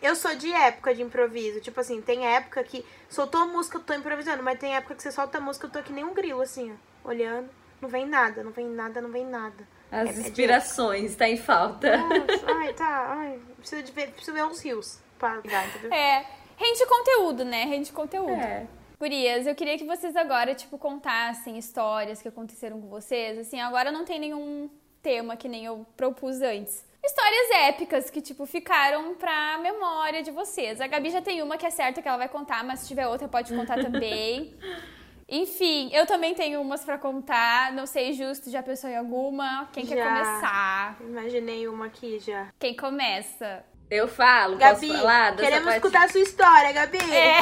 [0.03, 1.61] Eu sou de época de improviso.
[1.61, 5.03] Tipo assim, tem época que soltou a música, eu tô improvisando, mas tem época que
[5.03, 6.73] você solta a música, eu tô que nem um grilo, assim,
[7.05, 7.09] ó.
[7.09, 7.49] Olhando.
[7.81, 9.65] Não vem nada, não vem nada, não vem nada.
[9.93, 11.97] As É- é inspirações, tá em falta.
[11.97, 13.07] Nossa, ai, tá.
[13.17, 15.93] Ai, preciso, de ver, preciso ver uns rios pra ligar, entendeu?
[15.93, 17.65] É, rende conteúdo, né?
[17.65, 18.33] Rende conteúdo.
[18.33, 18.67] É.
[18.99, 23.39] Gurias, eu queria que vocês agora, tipo, contassem histórias que aconteceram com vocês.
[23.39, 24.69] Assim, agora não tem nenhum
[25.03, 26.85] tema que nem eu propus antes.
[27.05, 30.81] Histórias épicas que, tipo, ficaram pra memória de vocês.
[30.81, 33.09] A Gabi já tem uma que é certa que ela vai contar, mas se tiver
[33.09, 34.55] outra pode contar também.
[35.29, 37.73] Enfim, eu também tenho umas pra contar.
[37.73, 39.67] Não sei justo, já pensou em alguma?
[39.73, 40.05] Quem quer Já.
[40.05, 40.97] começar?
[41.01, 42.49] Imaginei uma aqui já.
[42.59, 43.65] Quem começa?
[43.93, 45.37] Eu falo, Gabi, posso falar?
[45.37, 45.77] queremos parte?
[45.77, 46.97] escutar a sua história, Gabi.
[47.13, 47.41] É.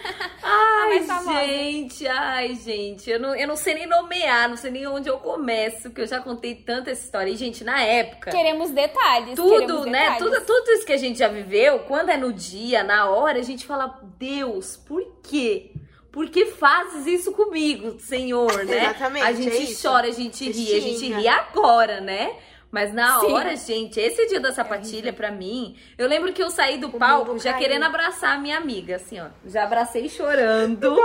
[0.42, 1.46] Ai, mais famosa.
[1.46, 3.10] gente, ai, gente.
[3.10, 6.06] Eu não, eu não sei nem nomear, não sei nem onde eu começo, porque eu
[6.06, 7.30] já contei tanta essa história.
[7.30, 8.30] E, gente, na época.
[8.30, 9.34] Queremos detalhes.
[9.34, 10.00] Tudo, queremos né?
[10.00, 10.18] detalhes.
[10.24, 13.42] Tudo, tudo isso que a gente já viveu, quando é no dia, na hora, a
[13.42, 15.72] gente fala, Deus, por quê?
[16.10, 18.84] Por que fazes isso comigo, Senhor, né?
[18.84, 22.36] Exatamente, A gente é chora, a gente ri, a gente ri agora, né?
[22.70, 23.32] Mas na Sim.
[23.32, 27.32] hora, gente, esse dia da sapatilha, pra mim, eu lembro que eu saí do palco
[27.32, 27.62] mundo já caiu.
[27.62, 29.26] querendo abraçar a minha amiga, assim, ó.
[29.44, 30.96] Já abracei chorando.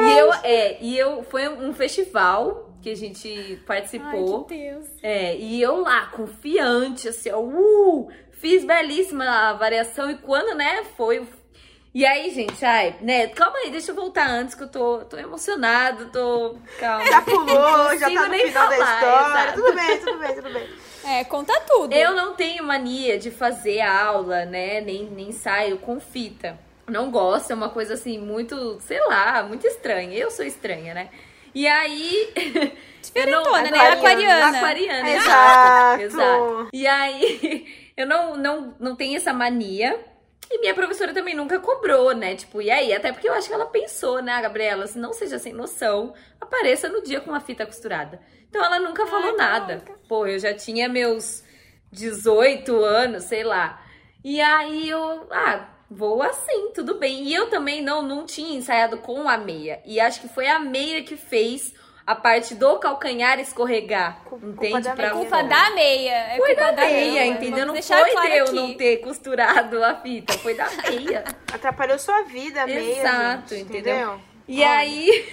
[0.00, 3.28] e eu, é, e eu, foi um festival que a gente
[3.60, 4.44] Ai, participou.
[4.44, 4.86] que Deus.
[5.02, 10.84] É, e eu lá, confiante, assim, ó, uh, fiz belíssima a variação e quando, né,
[10.96, 11.18] foi.
[11.20, 11.28] o-
[11.94, 15.16] E aí, gente, ai, né, calma aí, deixa eu voltar antes que eu tô, tô
[15.16, 16.56] emocionado, tô.
[16.78, 17.04] Calma.
[17.06, 19.28] Já pulou, já tá no final da falar, história.
[19.44, 19.60] exato.
[19.62, 20.68] Tudo bem, tudo bem, tudo bem.
[21.04, 21.92] É, conta tudo.
[21.92, 26.58] Eu não tenho mania de fazer aula, né, nem, nem ensaio com fita.
[26.86, 30.16] Não gosto, é uma coisa assim, muito, sei lá, muito estranha.
[30.18, 31.08] Eu sou estranha, né?
[31.54, 32.32] E aí.
[33.00, 33.78] Diferentona, eu né?
[33.78, 33.92] aquariana.
[33.92, 34.58] Aquariana.
[34.58, 36.02] Aquariana, Exato.
[36.02, 36.02] exato.
[36.02, 36.68] exato.
[36.72, 39.98] E aí, eu não, não, não tenho essa mania.
[40.50, 42.34] E minha professora também nunca cobrou, né?
[42.34, 42.92] Tipo, e aí?
[42.92, 44.86] Até porque eu acho que ela pensou, né, Gabriela?
[44.86, 48.20] Se não seja sem noção, apareça no dia com uma fita costurada.
[48.54, 49.78] Então ela nunca falou Ai, nada.
[49.80, 49.98] caraca.
[50.08, 51.42] Pô, eu já tinha meus
[51.90, 53.82] 18 anos, sei lá.
[54.22, 57.24] E aí eu, ah, vou assim, tudo bem.
[57.24, 59.80] E eu também não, não tinha ensaiado com a meia.
[59.84, 61.74] E acho que foi a meia que fez
[62.06, 64.22] a parte do calcanhar escorregar.
[64.24, 64.82] Culpa entende?
[64.82, 65.14] da Pra meia.
[65.14, 66.12] Culpa da meia.
[66.12, 67.26] É Foi culpa da meia, meia.
[67.26, 67.66] entendeu?
[67.66, 68.54] Não deixar foi claro eu aqui.
[68.54, 71.24] não ter costurado a fita, foi da meia.
[71.52, 74.20] Atrapalhou sua vida, a meia, Exato, gente, entendeu?
[74.46, 74.70] E Olha.
[74.76, 75.28] aí,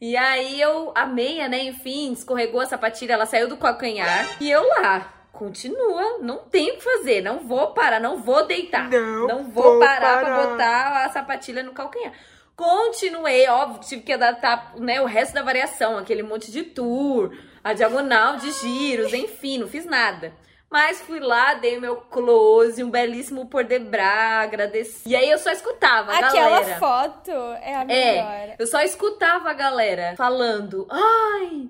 [0.00, 4.36] e aí eu, a meia, né, enfim, escorregou a sapatilha, ela saiu do calcanhar.
[4.40, 8.88] E eu lá, continua, não tem o que fazer, não vou parar, não vou deitar.
[8.90, 10.46] Não vou, vou parar, pra parar.
[10.46, 12.12] botar a sapatilha no calcanhar.
[12.56, 17.34] Continuei, óbvio, tive que adaptar né, o resto da variação, aquele monte de tour,
[17.64, 20.32] a diagonal de giros, enfim, não fiz nada.
[20.70, 25.08] Mas fui lá, dei meu close, um belíssimo por de bra, agradeci.
[25.08, 26.78] E aí eu só escutava a Aquela galera.
[26.78, 27.30] foto
[27.60, 28.32] é a melhor.
[28.32, 31.68] É, eu só escutava a galera falando, ai,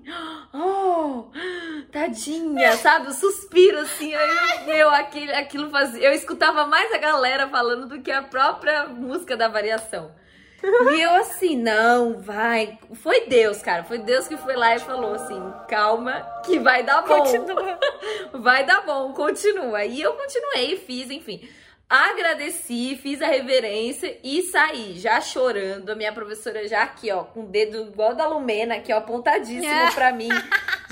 [0.53, 1.25] oh,
[1.91, 3.07] tadinha, sabe?
[3.07, 6.07] O suspiro assim, aí, meu, aquilo, aquilo fazia.
[6.07, 10.11] Eu escutava mais a galera falando do que a própria música da variação.
[10.63, 12.77] E eu assim, não, vai.
[12.93, 13.83] Foi Deus, cara.
[13.83, 17.17] Foi Deus que foi lá e falou assim: calma, que vai dar bom.
[17.17, 17.79] Continua.
[18.33, 19.83] Vai dar bom, continua.
[19.83, 21.47] E eu continuei, fiz, enfim.
[21.89, 25.89] Agradeci, fiz a reverência e saí, já chorando.
[25.89, 29.65] A minha professora já aqui, ó, com o dedo igual da Lumena, aqui, ó, apontadíssimo
[29.65, 29.91] É.
[29.91, 30.29] pra mim.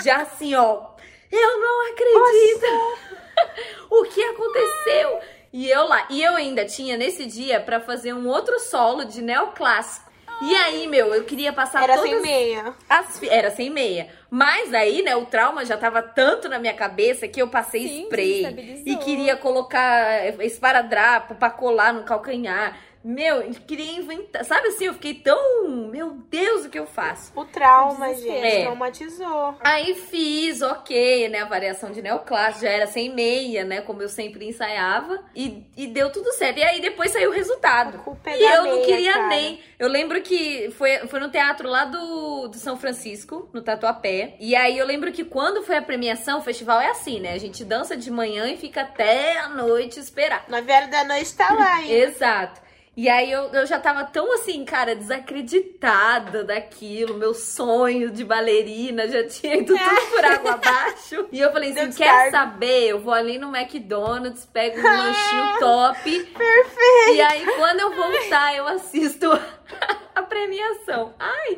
[0.04, 0.88] Já assim, ó,
[1.32, 2.98] eu não acredito!
[3.90, 5.20] o que aconteceu?
[5.52, 9.22] E eu lá, e eu ainda tinha nesse dia pra fazer um outro solo de
[9.22, 10.10] neoclássico.
[10.42, 12.74] E aí, meu, eu queria passar Era todas sem meia.
[12.88, 14.08] as era sem meia.
[14.30, 18.04] Mas aí, né, o trauma já tava tanto na minha cabeça que eu passei Sim,
[18.04, 22.78] spray e queria colocar esparadrapo pra colar no calcanhar.
[23.04, 24.44] Meu, eu queria inventar.
[24.44, 25.70] Sabe assim, eu fiquei tão.
[25.90, 27.32] Meu Deus, o que eu faço?
[27.34, 28.62] O trauma, gente, É.
[28.64, 29.56] traumatizou.
[29.62, 31.40] Aí fiz, ok, né?
[31.40, 33.80] A variação de neoclássico já era sem meia, né?
[33.82, 35.24] Como eu sempre ensaiava.
[35.34, 36.58] E, e deu tudo certo.
[36.60, 37.98] E aí depois saiu o resultado.
[37.98, 39.28] A culpa é E da eu não meia, queria cara.
[39.28, 39.60] nem.
[39.80, 44.36] Eu lembro que foi, foi no teatro lá do, do São Francisco, no Tatuapé.
[44.42, 47.32] E aí eu lembro que quando foi a premiação, o festival é assim, né?
[47.34, 50.44] A gente dança de manhã e fica até a noite esperar.
[50.50, 51.92] Nove horas da noite tá lá, hein?
[51.96, 52.68] Exato.
[53.00, 59.08] E aí eu, eu já tava tão assim, cara, desacreditada daquilo, meu sonho de bailarina
[59.08, 61.26] já tinha ido tudo por água abaixo.
[61.32, 62.90] E eu falei assim, quer saber?
[62.90, 66.24] Eu vou ali no McDonald's, pego um lanchinho top.
[66.26, 67.14] Perfeito!
[67.14, 69.32] E aí quando eu voltar, eu assisto
[70.14, 71.14] a premiação.
[71.18, 71.58] Ai,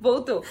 [0.00, 0.44] voltou.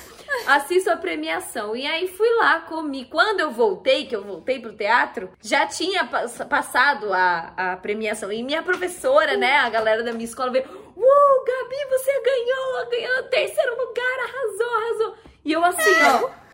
[0.45, 1.75] Assisto a premiação.
[1.75, 3.05] E aí fui lá, comi.
[3.05, 8.31] Quando eu voltei, que eu voltei pro teatro, já tinha pass- passado a, a premiação.
[8.31, 13.23] E minha professora, né, a galera da minha escola veio: Uou, Gabi, você ganhou, ganhou
[13.29, 15.15] terceiro lugar, arrasou, arrasou.
[15.45, 16.47] E eu assim, ó.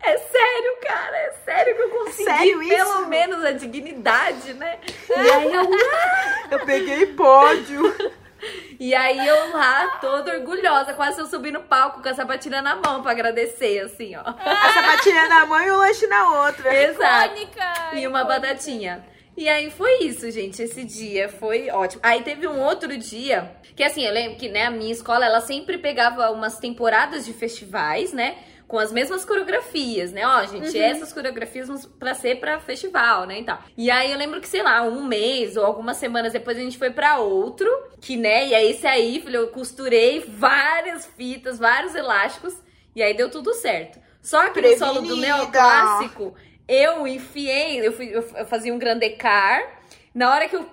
[0.00, 2.76] É sério, cara, é sério que eu consegui sério isso?
[2.76, 4.78] pelo menos a dignidade, né?
[5.10, 5.68] E aí eu,
[6.52, 7.82] Eu peguei pódio.
[8.78, 12.76] E aí eu lá, toda orgulhosa, quase eu subi no palco com a sapatilha na
[12.76, 14.20] mão pra agradecer, assim, ó.
[14.20, 16.74] A sapatilha na mão e o lanche na outra.
[16.74, 17.34] Exato.
[17.34, 18.24] Icônica, E uma icônica.
[18.40, 19.04] batatinha.
[19.36, 20.62] E aí foi isso, gente.
[20.62, 22.00] Esse dia foi ótimo.
[22.02, 25.40] Aí teve um outro dia, que assim, eu lembro que, né, a minha escola, ela
[25.42, 28.36] sempre pegava umas temporadas de festivais, né?
[28.66, 30.26] Com as mesmas coreografias, né?
[30.26, 33.38] Ó, gente, essas coreografias vão pra ser pra festival, né?
[33.40, 33.60] E tal.
[33.76, 36.76] E aí eu lembro que, sei lá, um mês ou algumas semanas depois a gente
[36.76, 37.68] foi pra outro,
[38.00, 38.48] que, né?
[38.48, 42.54] E aí esse aí, filho, eu costurei várias fitas, vários elásticos,
[42.94, 44.00] e aí deu tudo certo.
[44.20, 45.36] Só que no solo do Prevenida.
[45.36, 46.34] neoclássico,
[46.66, 49.62] eu enfiei, eu, fui, eu eu fazia um grandecar.
[50.12, 50.66] Na hora que eu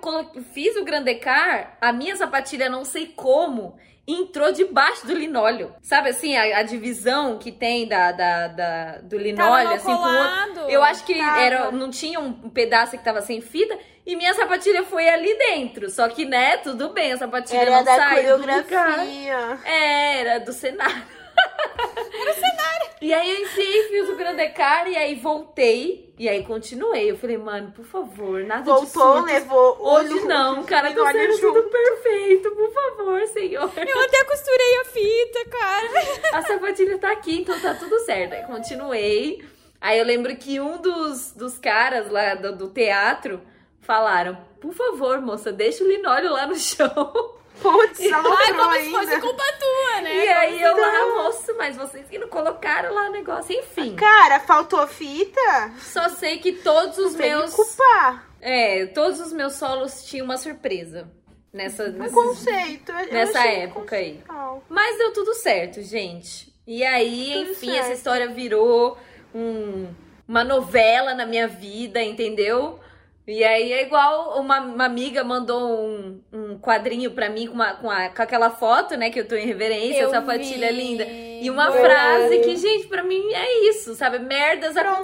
[0.52, 3.76] fiz o grandecar, a minha sapatilha, não sei como,
[4.06, 5.74] entrou debaixo do linóleo.
[5.82, 10.18] Sabe assim, a, a divisão que tem da, da, da- do linóleo, assim, com o
[10.18, 10.70] outro.
[10.70, 11.40] Eu acho que Tava.
[11.40, 13.76] era, não tinha um pedaço que tava sem fita.
[14.06, 15.88] E minha sapatilha foi ali dentro.
[15.88, 18.62] Só que, né, tudo bem, a sapatilha Era não da saiu do lugar.
[18.64, 19.58] coreografia.
[19.64, 21.02] É, era do cenário.
[21.34, 22.94] O.
[23.00, 26.14] E aí eu enfiei, fiz o grandecar e aí voltei.
[26.18, 27.10] E aí continuei.
[27.10, 31.32] Eu falei, mano, por favor, nada de Voltou, levou Hoje olho- não, cara, tá sendo
[31.36, 31.52] junto.
[31.54, 33.70] tudo perfeito, por favor, senhor.
[33.76, 35.88] Eu até costurei a fita, cara.
[36.34, 38.32] A sapatilha tá aqui, então tá tudo certo.
[38.32, 39.44] Aí continuei.
[39.80, 43.42] Aí eu lembro que um dos, dos caras lá do, do teatro
[43.82, 47.34] falaram: Por favor, moça, deixa o linóleo lá no chão.
[47.62, 49.20] Putz, Ai, como se fosse ainda.
[49.20, 50.24] culpa tua, né?
[50.24, 51.24] E aí eu lá, Não.
[51.24, 53.56] moça, mas vocês que não colocaram lá o negócio.
[53.56, 55.72] Enfim, Cara, faltou fita?
[55.78, 57.50] só sei que todos os Não tem meus.
[57.50, 58.28] que culpar.
[58.40, 61.08] É, todos os meus solos tinham uma surpresa.
[61.52, 62.90] Nessa, Um nesses- conceito.
[62.90, 64.20] eu nessa época aí.
[64.68, 66.52] Mas deu tudo certo, gente.
[66.66, 67.80] E aí, Tudo enfim, certo.
[67.84, 68.98] essa história virou
[69.32, 69.86] um-
[70.26, 72.80] uma novela na minha vida, entendeu?
[73.26, 77.72] E aí é igual uma, uma amiga mandou um, um quadrinho pra mim com, uma,
[77.74, 79.08] com, a- com aquela foto, né?
[79.08, 80.74] Que eu tô em reverência, Eu sapatilha vi.
[80.74, 81.04] linda.
[81.04, 81.94] E uma Verdade.
[81.94, 84.18] frase que, gente, pra mim é isso, sabe?
[84.18, 84.94] Merdas Pronto, virou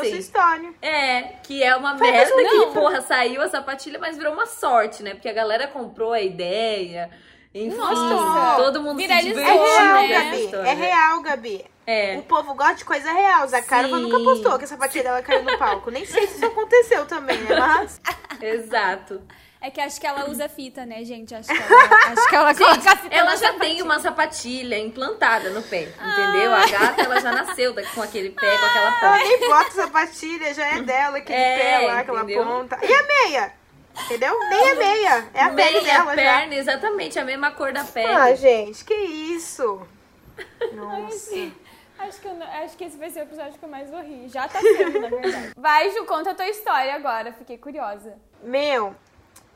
[0.00, 0.18] acontecem.
[0.18, 0.70] história.
[0.80, 5.02] É, que é uma Faz merda que, porra, saiu a sapatilha, mas virou uma sorte,
[5.02, 5.10] né?
[5.12, 7.10] Porque a galera comprou a ideia.
[7.64, 8.62] Enfim, Nossa.
[8.62, 10.06] todo mundo se Viralizou, É divertiu real, né?
[10.08, 10.44] com essa Gabi.
[10.44, 10.68] história.
[10.68, 11.64] É real, Gabi.
[11.86, 12.16] É.
[12.18, 13.46] O povo gosta de coisa real.
[13.46, 15.90] Zacarova nunca postou que a sapatilha dela caiu no palco.
[15.90, 17.54] Nem sei se isso aconteceu também, né?
[17.56, 18.00] Mas.
[18.42, 19.22] Exato.
[19.60, 21.34] É que acho que ela usa fita, né, gente?
[21.34, 23.60] Acho que ela, acho que ela coloca a fita Ela na já sapatilha.
[23.74, 26.54] tem uma sapatilha implantada no pé, entendeu?
[26.54, 29.16] A gata, ela já nasceu com aquele pé, com aquela Ela ponta.
[29.24, 32.44] nem bota sapatilha, já é dela, aquele É, pé lá, aquela entendeu?
[32.44, 32.78] ponta.
[32.82, 33.52] E a meia?
[34.04, 34.38] Entendeu?
[34.48, 35.28] Nem a meia.
[35.34, 36.22] É a pele Meia dela já.
[36.22, 38.12] perna, exatamente, a mesma cor da pele.
[38.12, 39.80] Ah, gente, que isso?
[40.72, 41.50] Nossa.
[41.98, 44.28] Acho que, eu acho que esse vai ser o episódio que eu mais vou rir.
[44.28, 45.52] Já tá sendo, na verdade.
[45.56, 47.32] Vai, Ju, conta a tua história agora.
[47.32, 48.18] Fiquei curiosa.
[48.42, 48.94] Meu,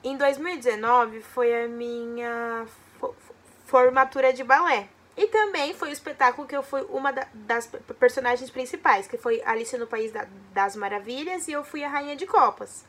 [0.03, 2.65] em 2019 foi a minha
[2.99, 3.35] fo- fo-
[3.67, 4.89] formatura de balé.
[5.19, 9.19] E também foi o espetáculo que eu fui uma da- das pe- personagens principais, que
[9.19, 12.87] foi Alice no País da- das Maravilhas e eu fui a Rainha de Copas.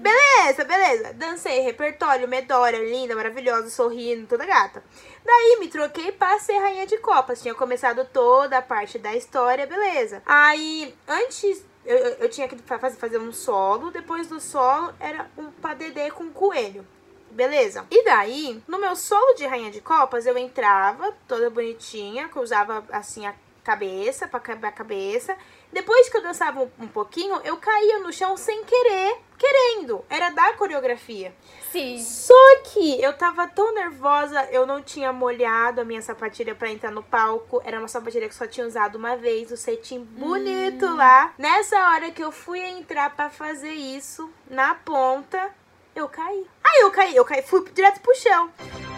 [0.00, 1.12] Beleza, beleza.
[1.14, 4.82] Dancei, repertório, medória, linda, maravilhosa, sorrindo, toda gata.
[5.24, 7.42] Daí me troquei pra ser rainha de copas.
[7.42, 10.22] Tinha começado toda a parte da história, beleza.
[10.26, 13.90] Aí, antes, eu, eu- eu tinha que fa- fazer, fazer um solo.
[13.90, 16.86] Depois do solo, era um padedê com coelho.
[17.30, 17.84] Beleza?
[17.90, 23.26] E daí, no meu solo de rainha de copas, eu entrava toda bonitinha, usava assim
[23.26, 25.36] a cabeça, pra caber a cabeça.
[25.74, 30.04] Depois que eu dançava um, pouquinho, eu caía no chão sem querer, querendo.
[30.08, 31.34] Era da coreografia.
[31.72, 31.98] Sim.
[32.00, 36.92] Só que eu tava tão nervosa, eu não tinha molhado a minha sapatilha pra entrar
[36.92, 37.60] no palco.
[37.64, 41.34] Era uma sapatilha que só tinha usado uma vez, o cetim bonito lá.
[41.36, 45.50] Nessa hora que eu fui entrar pra fazer isso, na ponta,
[45.92, 46.46] eu caí.
[46.62, 48.48] Aí eu caí, eu caí, fui direto pro chão.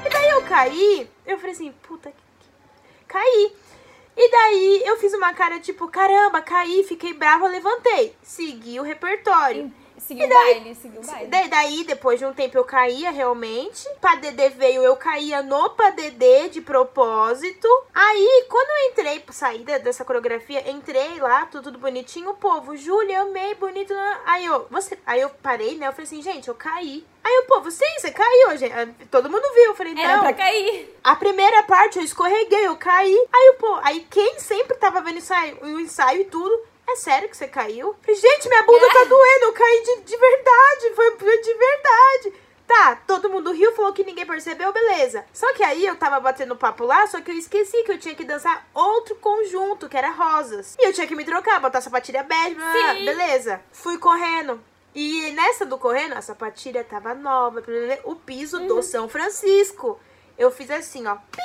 [0.04, 2.26] E daí eu caí, eu falei assim, puta que-
[3.08, 3.56] Caí.
[4.16, 8.14] E daí eu fiz uma cara tipo, caramba, caí, fiquei brava, levantei.
[8.22, 9.70] Segui o repertório.
[9.98, 11.26] Seguiu o baile, seguiu o baile.
[11.28, 13.88] Da- Daí, depois de um tempo, eu caía realmente.
[14.00, 17.66] Padedê veio, eu caía no padedê de propósito.
[17.94, 22.30] Aí, quando eu entrei, saí dessa coreografia, entrei lá, tudo, tudo bonitinho.
[22.30, 23.94] O povo, Júlia, amei, bonito.
[24.26, 25.88] Aí eu, você, aí eu parei, né?
[25.88, 27.04] Eu falei assim, gente, eu caí.
[27.26, 28.72] Aí o povo, sim, você caiu, gente.
[28.72, 29.64] Ah, Todo mundo viu.
[29.64, 30.22] Eu falei, Era não.
[30.22, 30.96] pra cair.
[31.02, 33.18] A primeira parte eu escorreguei, eu caí.
[33.34, 36.56] Aí, pô, aí quem sempre tava vendo ensaio, o ensaio e tudo,
[36.88, 37.96] é sério que você caiu?
[38.00, 42.32] Falei, gente, minha bunda tá doendo, eu caí de, de verdade, foi, foi de verdade.
[42.64, 45.24] Tá, todo mundo riu, falou que ninguém percebeu, beleza.
[45.32, 48.14] Só que aí eu tava batendo papo lá, só que eu esqueci que eu tinha
[48.14, 50.76] que dançar outro conjunto, que era rosas.
[50.78, 52.54] E eu tinha que me trocar, botar sapatilha bege,
[53.04, 53.60] beleza.
[53.72, 54.60] Fui correndo.
[54.98, 57.62] E nessa do correndo, a sapatilha tava nova,
[58.04, 58.66] o piso Uhum.
[58.66, 60.00] do São Francisco.
[60.38, 61.42] Eu fiz assim, ó, pim,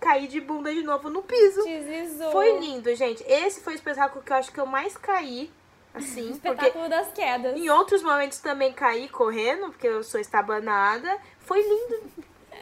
[0.00, 1.64] caí de bunda de novo no piso.
[1.64, 2.30] Deslizou.
[2.30, 3.24] Foi lindo, gente.
[3.26, 5.50] Esse foi o espetáculo que eu acho que eu mais caí,
[5.92, 7.56] assim, porque Espetáculo das quedas.
[7.56, 11.18] em outros momentos também caí correndo, porque eu sou estabanada.
[11.40, 12.02] Foi lindo,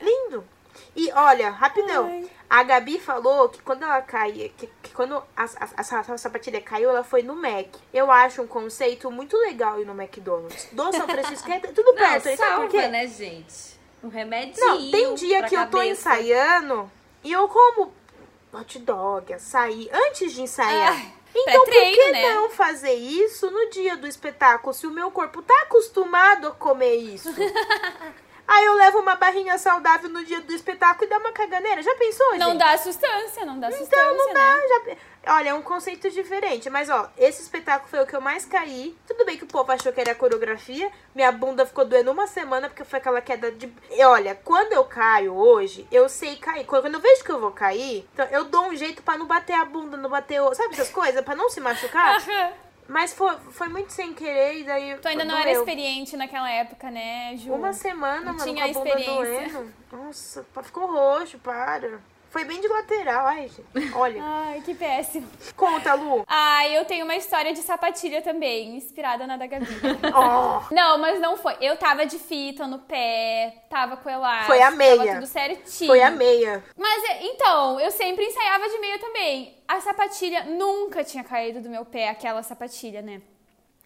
[0.00, 0.44] lindo.
[0.96, 2.07] E olha, rapidão.
[2.07, 2.31] Ai.
[2.50, 6.60] A Gabi falou que quando ela caía, que, que quando a, a, a, a sapatilha
[6.60, 7.68] caiu, ela foi no Mac.
[7.94, 10.66] Eu acho um conceito muito legal ir no McDonald's.
[10.72, 12.24] Do São Francisco, é tudo Não, perto.
[12.24, 12.88] sabe por salva, quê?
[12.88, 13.78] né, gente?
[14.02, 15.92] Um remedinho Não, tem dia que eu tô cabeça.
[15.92, 16.90] ensaiando
[17.22, 17.92] e eu como
[18.52, 20.94] hot dog, açaí, antes de ensaiar.
[20.94, 22.34] Ai, então, por que né?
[22.34, 26.96] não fazer isso no dia do espetáculo, se o meu corpo tá acostumado a comer
[26.96, 27.32] isso?
[28.52, 31.80] Aí eu levo uma barrinha saudável no dia do espetáculo e dá uma caganeira.
[31.82, 32.58] Já pensou, Não gente?
[32.58, 34.34] dá sustância, não dá sustância, Então, não né?
[34.34, 34.58] dá.
[35.24, 35.34] Já...
[35.36, 36.68] Olha, é um conceito diferente.
[36.68, 38.98] Mas, ó, esse espetáculo foi o que eu mais caí.
[39.06, 40.90] Tudo bem que o povo achou que era coreografia.
[41.14, 43.72] Minha bunda ficou doendo uma semana porque foi aquela queda de.
[43.90, 46.64] E olha, quando eu caio hoje, eu sei cair.
[46.64, 49.52] Quando eu vejo que eu vou cair, então eu dou um jeito pra não bater
[49.54, 50.52] a bunda, não bater o.
[50.56, 51.24] Sabe essas coisas?
[51.24, 52.18] Pra não se machucar.
[52.90, 54.98] Mas foi, foi muito sem querer e daí.
[54.98, 55.61] Tu ainda não era doeu.
[55.61, 57.53] experiente naquela época, né, Ju?
[57.53, 59.66] Uma semana, Não mano, tinha com a experiência.
[59.92, 62.00] Nossa, ficou roxo, para.
[62.30, 63.92] Foi bem de lateral, ai, gente.
[63.92, 64.22] Olha.
[64.22, 65.28] Ai, que péssimo.
[65.56, 66.24] Conta, Lu.
[66.28, 69.66] Ah, eu tenho uma história de sapatilha também, inspirada na da Gabi.
[70.14, 70.62] Ó.
[70.70, 71.56] não, mas não foi.
[71.60, 74.46] Eu tava de fita no pé, tava com elástico.
[74.46, 74.96] Foi a meia.
[74.96, 75.90] Tava tudo certinho.
[75.90, 76.64] Foi a meia.
[76.76, 79.58] Mas é, então, eu sempre ensaiava de meia também.
[79.66, 83.20] A sapatilha nunca tinha caído do meu pé, aquela sapatilha, né?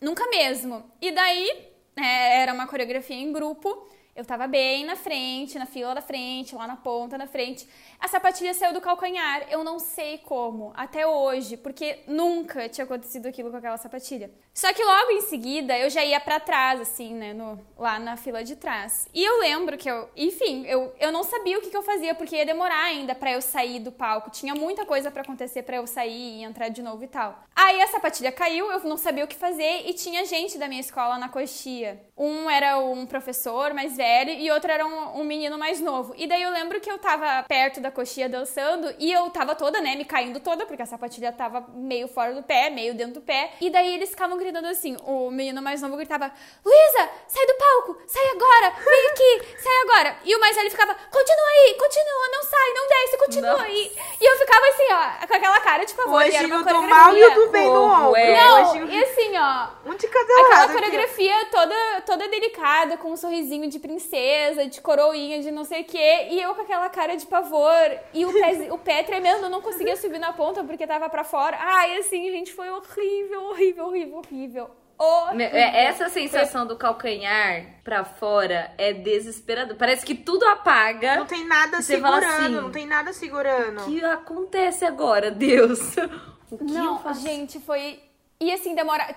[0.02, 0.84] Nunca mesmo.
[1.00, 3.88] E daí, né, era uma coreografia em grupo.
[4.14, 7.68] Eu tava bem na frente, na fila da frente, lá na ponta da frente.
[8.04, 9.46] A sapatilha saiu do calcanhar.
[9.50, 14.30] Eu não sei como, até hoje, porque nunca tinha acontecido aquilo com aquela sapatilha.
[14.52, 18.18] Só que logo em seguida eu já ia pra trás, assim, né, no, lá na
[18.18, 19.08] fila de trás.
[19.14, 22.14] E eu lembro que eu, enfim, eu, eu não sabia o que, que eu fazia,
[22.14, 24.30] porque ia demorar ainda pra eu sair do palco.
[24.30, 27.42] Tinha muita coisa pra acontecer pra eu sair e entrar de novo e tal.
[27.56, 30.80] Aí a sapatilha caiu, eu não sabia o que fazer e tinha gente da minha
[30.80, 32.04] escola na coxia.
[32.16, 36.12] Um era um professor mais velho e outro era um, um menino mais novo.
[36.18, 39.80] E daí eu lembro que eu tava perto da coxia dançando e eu tava toda,
[39.80, 43.20] né, me caindo toda, porque a sapatilha tava meio fora do pé, meio dentro do
[43.22, 43.52] pé.
[43.60, 46.30] E daí eles ficavam gritando assim, o menino mais novo gritava,
[46.64, 50.16] Luísa, sai do palco, sai agora, vem aqui, sai agora.
[50.24, 53.64] E o mais velho ficava, continua aí, continua, não sai, não desce, continua Nossa.
[53.64, 53.92] aí.
[54.20, 56.88] E eu ficava assim, ó, com aquela cara de e uma anjinho do coreografia.
[56.96, 58.16] mal e do bem no Povo, ombro.
[58.16, 58.34] é.
[58.36, 60.64] Não, e assim, ó, Um de cada Aquela lado.
[60.64, 65.82] aqui, coreografia toda, toda delicada, com um sorrisinho de princesa, de coroinha, de não sei
[65.82, 66.28] o quê.
[66.30, 67.73] E eu com aquela cara de pavor.
[68.12, 71.24] E o pé, o pé tremendo, eu não conseguia subir na ponta porque tava pra
[71.24, 71.56] fora.
[71.60, 74.70] Ai, assim, gente, foi horrível, horrível, horrível, horrível.
[74.96, 75.46] Horrível.
[75.56, 79.76] É- Essa sensação do calcanhar pra fora é desesperador.
[79.76, 81.16] Parece que tudo apaga.
[81.16, 83.80] Não tem nada segurando, assim, não tem nada segurando.
[83.82, 85.80] O que acontece agora, Deus?
[86.50, 87.22] O que eu Não, faço?
[87.22, 88.00] gente, foi.
[88.38, 89.12] E assim, demora.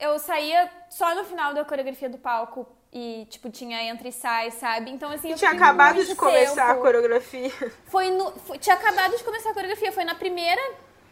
[0.00, 2.66] Eu saía só no final da coreografia do palco.
[2.96, 4.88] E, tipo, tinha entra e sai, sabe?
[4.92, 6.80] Então, assim, eu Tinha acabado de começar a tempo.
[6.80, 7.50] coreografia.
[7.86, 8.30] Foi no.
[8.38, 9.90] foi- tinha acabado de começar a coreografia.
[9.90, 10.62] Foi na primeira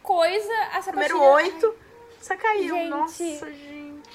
[0.01, 1.13] coisa, a sapatilha.
[1.13, 1.75] Número 8.
[2.21, 2.73] Só caiu.
[2.75, 2.89] Gente.
[2.89, 4.09] Nossa, gente.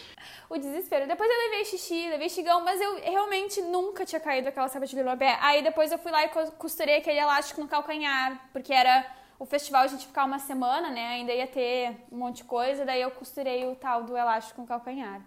[0.49, 1.07] O desespero.
[1.07, 5.15] Depois eu levei xixi, levei xigão, mas eu realmente nunca tinha caído aquela sapatilha no
[5.19, 5.37] pé.
[5.43, 9.05] Aí depois eu fui lá e co- costurei aquele elástico no calcanhar, porque era
[9.39, 11.07] o festival, a gente ficar uma semana, né?
[11.09, 14.67] Ainda ia ter um monte de coisa, daí eu costurei o tal do elástico no
[14.67, 15.21] calcanhar.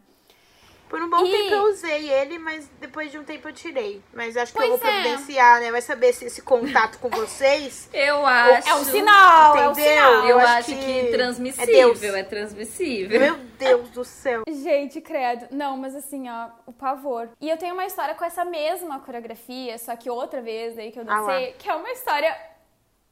[0.91, 4.03] Por um bom E- tempo eu usei ele, mas depois de um tempo eu tirei.
[4.13, 5.01] Mas acho que eu vou Pois é.
[5.01, 5.71] providenciar, né?
[5.71, 7.89] Vai saber se esse contato com vocês.
[7.95, 8.67] Eu acho.
[8.67, 9.89] É um sinal, é um Entendeu?
[9.93, 10.27] sinal.
[10.27, 11.11] Eu acho acho que que, é Deus.
[11.15, 13.19] transmissível, é transmissível.
[13.21, 14.43] Meu Deus do céu.
[14.49, 15.47] Gente, credo.
[15.49, 17.29] Não, mas assim, ó, o pavor.
[17.39, 20.99] E eu tenho uma história com essa mesma coreografia, só que outra vez aí que
[20.99, 22.37] eu Ah dancei, que é uma história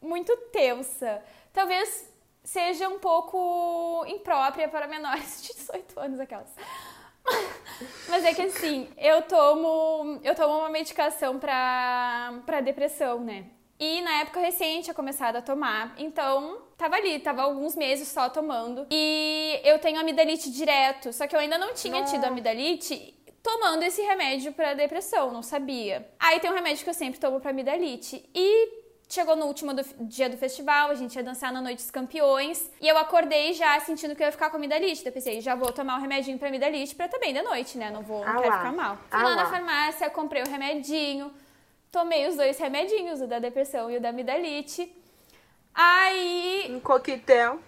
[0.02, 1.22] muito tensa.
[1.54, 2.06] Talvez
[2.44, 6.50] seja um pouco imprópria para menores de 18 anos, aquelas.
[8.10, 13.46] Mas é que assim, eu tomo, eu tomo uma medicação pra, pra depressão, né?
[13.80, 18.30] E na época recente tinha começado a tomar, então tava ali, tava alguns meses só
[18.30, 18.86] tomando.
[18.92, 24.02] E eu tenho amidalite direto, só que eu ainda não tinha tido amidalite tomando esse
[24.02, 26.10] remédio pra depressão, não sabia.
[26.20, 28.30] Aí tem um remédio que eu sempre tomo pra amidalite.
[28.36, 31.90] E Chegou no último do- dia do festival, a gente ia dançar na Noite dos
[31.90, 32.70] Campeões.
[32.80, 35.04] E eu acordei já sentindo que eu ia ficar com amidalite.
[35.04, 37.90] Eu pensei, já vou tomar o remedinho pra amidalite pra também da noite, né?
[37.90, 38.58] Não vou, não Ah quero lá.
[38.58, 38.98] ficar mal.
[38.98, 39.50] Fui Ah lá na lá.
[39.50, 41.34] farmácia, comprei o remedinho.
[41.92, 44.96] Tomei os dois remedinhos, o da depressão e o da amidalite.
[45.74, 47.60] Aí Um coquetel.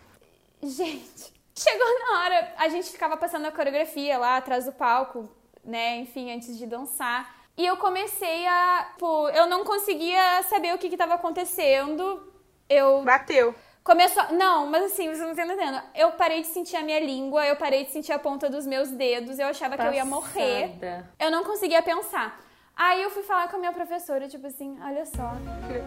[0.61, 5.27] Gente, chegou na hora, a gente ficava passando a coreografia lá atrás do palco,
[5.65, 5.97] né?
[5.97, 7.40] Enfim, antes de dançar.
[7.57, 8.87] E eu comecei a.
[8.93, 12.31] Tipo, eu não conseguia saber o que estava acontecendo.
[12.69, 13.01] Eu.
[13.03, 13.53] Bateu.
[13.83, 14.23] Começou.
[14.31, 15.81] Não, mas assim, vocês não estão entendendo.
[15.95, 18.91] Eu parei de sentir a minha língua, eu parei de sentir a ponta dos meus
[18.91, 20.69] dedos, eu achava que eu ia morrer.
[20.69, 21.09] Passada.
[21.19, 22.39] Eu não conseguia pensar.
[22.75, 25.33] Aí eu fui falar com a minha professora, tipo assim, olha só.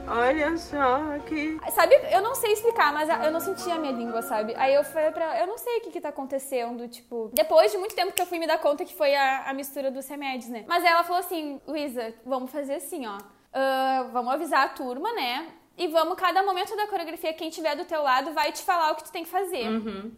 [0.06, 1.58] Olha só que.
[1.72, 4.54] Sabe, eu não sei explicar, mas eu não sentia a minha língua, sabe?
[4.56, 7.30] Aí eu falei pra ela, eu não sei o que que tá acontecendo, tipo...
[7.32, 9.90] Depois de muito tempo que eu fui me dar conta que foi a, a mistura
[9.90, 10.64] dos remédios, né?
[10.68, 13.18] Mas ela falou assim, Luísa, vamos fazer assim, ó.
[13.54, 15.46] Ah, vamos avisar a turma, né?
[15.78, 18.96] E vamos, cada momento da coreografia, quem tiver do teu lado vai te falar o
[18.96, 19.68] que tu tem que fazer.
[19.68, 20.12] Uhum.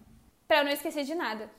[0.49, 1.51] Pra eu não esquecer de nada.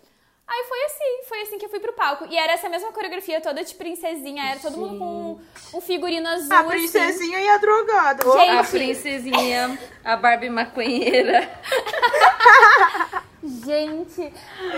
[0.49, 2.25] Aí foi assim, foi assim que eu fui pro palco.
[2.29, 6.53] E era essa mesma coreografia toda de princesinha, era todo mundo com um figurino azul.
[6.55, 6.69] A assim.
[6.69, 8.23] princesinha e a drogada.
[8.23, 11.49] Gente, A princesinha, a Barbie maconheira.
[13.43, 14.33] Gente,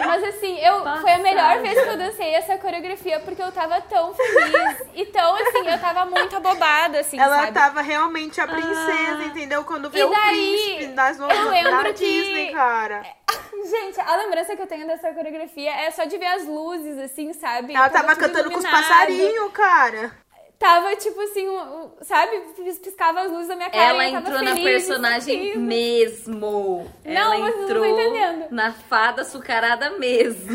[0.06, 1.62] mas assim, eu foi a melhor Passada.
[1.62, 4.84] vez que eu dancei essa coreografia porque eu tava tão feliz.
[4.94, 7.54] E tão assim, eu tava muito abobada, assim, Ela sabe?
[7.54, 9.64] tava realmente a princesa, entendeu?
[9.64, 13.06] Quando vê E o daí, príncipe nas eu novelas da Disney, cara.
[13.66, 17.34] Gente, a lembrança que eu tenho dessa coreografia é só de ver as luzes, assim,
[17.34, 17.74] sabe?
[17.74, 18.88] Ela Tava tava tudo cantando com os iluminado.
[18.88, 20.12] passarinhos, cara.
[20.58, 21.48] Tava, tipo assim,
[22.02, 22.38] sabe?
[22.56, 25.60] Pis- Piscava as luzes da minha cara Ela entrou na personagem sorriso.
[25.60, 26.92] mesmo.
[27.06, 28.48] Não, Ela mas eu não tô entrou entendendo.
[28.52, 30.50] na fada açucarada mesmo.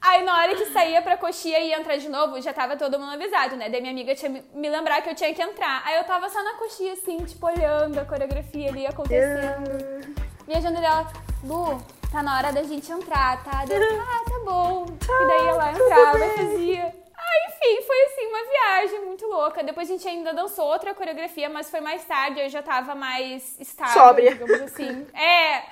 [0.00, 2.98] Aí na hora que saía pra coxia e ia entrar de novo, já tava todo
[2.98, 3.68] mundo avisado, né?
[3.68, 5.82] Daí minha amiga tinha me me lembrar que eu tinha que entrar.
[5.84, 10.27] Aí eu tava só na coxia, assim, tipo, olhando a coreografia ali acontecendo.
[10.48, 11.06] Viajando dela,
[11.44, 11.78] Lu,
[12.10, 13.66] tá na hora da gente entrar, tá?
[13.66, 14.86] Daí eu, ah, tá bom.
[14.88, 16.94] E daí ela entrava fazia.
[17.14, 19.62] Ah, enfim, foi assim, uma viagem muito louca.
[19.62, 23.60] Depois a gente ainda dançou outra coreografia, mas foi mais tarde, eu já tava mais
[23.60, 24.32] estável, Sóbria.
[24.32, 25.06] digamos assim.
[25.14, 25.62] É.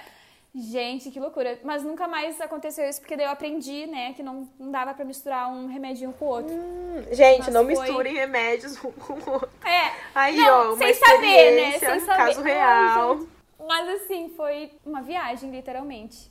[0.58, 1.58] Gente, que loucura.
[1.62, 5.04] Mas nunca mais aconteceu isso, porque daí eu aprendi, né, que não, não dava pra
[5.04, 6.54] misturar um remedinho com o outro.
[7.12, 9.50] Gente, Mas não foi- misturem remédios um com o outro.
[9.62, 9.92] É.
[10.14, 11.78] Aí, não, ó, uma sem saber, né?
[11.78, 12.16] Sem saber.
[12.16, 13.18] caso Ai, real.
[13.18, 13.35] gente.
[13.66, 16.30] Mas assim, foi uma viagem, literalmente.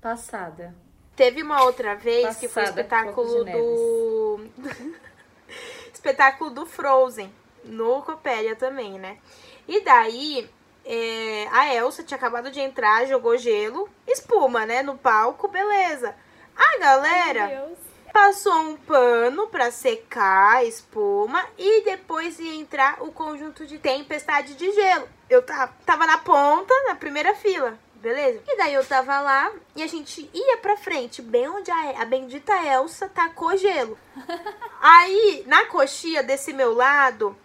[0.00, 0.74] Passada.
[1.16, 4.50] Teve uma outra vez que foi o Passada espetáculo do.
[5.92, 7.32] espetáculo do Frozen,
[7.64, 9.18] no Copélia também, né?
[9.66, 10.50] E daí,
[10.84, 14.82] é, a Elsa tinha acabado de entrar, jogou gelo, espuma, né?
[14.82, 16.14] No palco, beleza.
[16.56, 17.78] A galera Meu Deus.
[18.14, 24.54] Passou um pano pra secar a espuma e depois ia entrar o conjunto de tempestade
[24.54, 25.08] de gelo.
[25.28, 28.40] Eu tava, tava na ponta, na primeira fila, beleza?
[28.46, 32.04] E daí eu tava lá e a gente ia pra frente, bem onde a, a
[32.04, 33.98] bendita Elsa tacou gelo.
[34.80, 37.36] Aí, na coxia desse meu lado,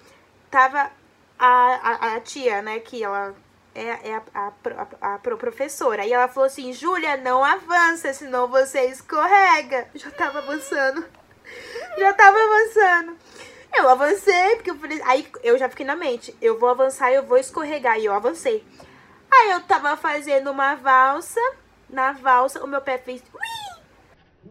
[0.51, 0.91] tava
[1.39, 3.35] a, a, a tia, né, que ela
[3.73, 4.51] é, é a, a,
[5.01, 6.05] a, a pro- professora.
[6.05, 9.87] E ela falou assim, Júlia, não avança, senão você escorrega.
[9.95, 11.05] Já tava avançando.
[11.97, 13.17] Já tava avançando.
[13.75, 15.01] Eu avancei, porque eu falei.
[15.05, 16.35] Aí eu já fiquei na mente.
[16.41, 17.99] Eu vou avançar eu vou escorregar.
[17.99, 18.65] E eu avancei.
[19.31, 21.39] Aí eu tava fazendo uma valsa.
[21.89, 23.23] Na valsa, o meu pé fez.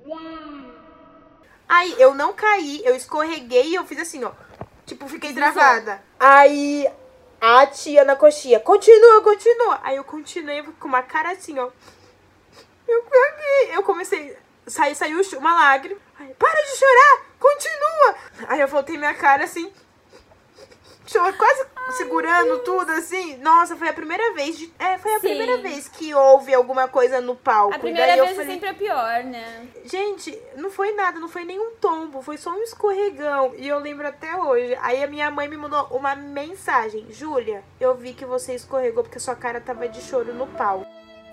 [0.05, 0.73] Ui!
[1.69, 4.33] Aí eu não caí, eu escorreguei e eu fiz assim, ó.
[4.87, 6.03] Tipo, fiquei travada.
[6.19, 6.89] Aí
[7.41, 9.81] a tia na coxinha, continua, continua.
[9.83, 11.69] Aí eu continuei com uma cara assim, ó.
[12.87, 13.05] Eu.
[13.73, 14.37] Eu comecei.
[14.67, 16.01] Saiu, saiu uma lágrima.
[16.19, 17.27] Aí, para de chorar!
[17.39, 18.15] Continua!
[18.49, 19.73] Aí eu voltei minha cara assim.
[21.11, 23.39] Chorou, quase segurando tudo assim.
[23.39, 24.59] Nossa, foi a primeira vez.
[24.59, 25.29] De, é, foi a Sim.
[25.29, 27.75] primeira vez que houve alguma coisa no palco.
[27.75, 29.67] A primeira daí eu vez é falei, sempre a pior, né?
[29.85, 33.55] Gente, não foi nada, não foi nenhum tombo, foi só um escorregão.
[33.57, 34.77] E eu lembro até hoje.
[34.83, 39.19] Aí a minha mãe me mandou uma mensagem: Júlia, eu vi que você escorregou porque
[39.19, 40.87] sua cara tava de choro no pau.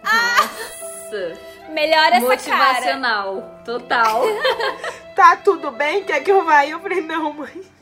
[0.03, 1.37] Nossa.
[1.69, 2.21] Melhor essa cara.
[2.21, 3.61] Motivacional.
[3.65, 4.23] Total.
[5.15, 6.03] Tá tudo bem?
[6.03, 6.65] Quer que eu vá?
[6.65, 7.74] Eu falei: Não, mãe.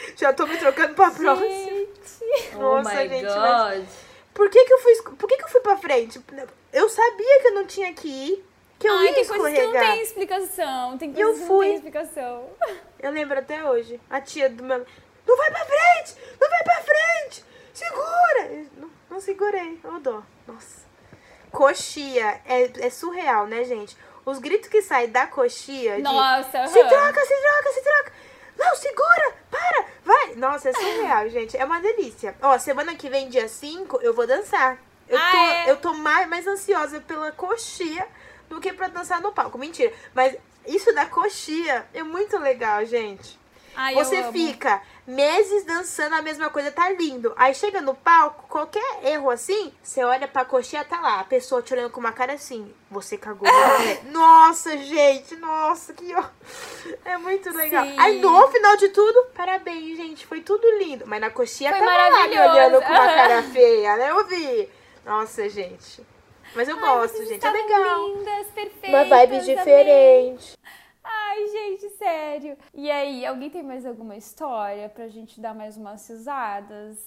[0.16, 1.48] Já tô me trocando pra próxima.
[1.48, 1.90] Gente.
[2.54, 3.86] oh Nossa, my gente, God.
[4.34, 6.20] Por que que eu fui, por que que eu fui pra frente?
[6.72, 8.44] Eu sabia que eu não tinha que ir,
[8.78, 9.92] que eu Ai, ia tem coisas que não escorregar.
[9.92, 10.98] tem explicação.
[10.98, 11.66] Tem E eu coisas que não fui.
[11.66, 12.50] tem explicação.
[13.00, 14.00] Eu lembro até hoje.
[14.10, 14.84] A tia do meu.
[15.26, 16.16] Não vai pra frente!
[16.40, 17.44] Não vai pra frente!
[17.72, 18.66] Segura!
[18.76, 19.78] Não, não segurei.
[19.84, 20.22] Eu dó.
[20.48, 20.80] Nossa.
[21.52, 23.96] Coxia é, é surreal, né, gente?
[24.26, 25.96] Os gritos que saem da coxia.
[25.96, 28.12] de, Nossa, Se troca, se troca, se troca!
[28.58, 29.34] Não, segura!
[29.50, 29.84] Para!
[30.04, 30.34] Vai!
[30.34, 31.56] Nossa, é surreal, gente.
[31.56, 32.34] É uma delícia.
[32.42, 34.78] Ó, semana que vem, dia 5, eu vou dançar.
[35.08, 35.70] Eu Ah, tô, é?
[35.70, 38.06] eu tô mais, mais ansiosa pela coxia
[38.48, 39.56] do que pra dançar no palco.
[39.58, 39.92] Mentira.
[40.14, 40.36] Mas
[40.66, 43.38] isso da coxia é muito legal, gente.
[43.74, 47.32] Ai, Você fica meses dançando a mesma coisa, tá lindo.
[47.36, 51.62] Aí chega no palco, qualquer erro assim, você olha pra coxinha, tá lá, a pessoa
[51.62, 52.72] te olhando com uma cara assim.
[52.90, 53.48] Você cagou.
[54.10, 56.24] nossa, gente, nossa, que ó.
[57.04, 57.84] É muito legal.
[57.84, 57.96] Sim.
[57.98, 61.06] Aí no final de tudo, parabéns, gente, foi tudo lindo.
[61.06, 64.10] Mas na coxinha Foi tava lá me olhando com uma cara feia, né?
[64.10, 64.68] Eu vi.
[65.04, 66.06] Nossa, gente.
[66.54, 68.08] Mas eu Ai, gosto, gente, é legal.
[68.08, 68.88] lindas, perfeitas.
[68.90, 70.58] Uma vibe diferente.
[71.10, 72.56] Ai, gente, sério.
[72.74, 76.98] E aí, alguém tem mais alguma história pra gente dar mais umas risadas?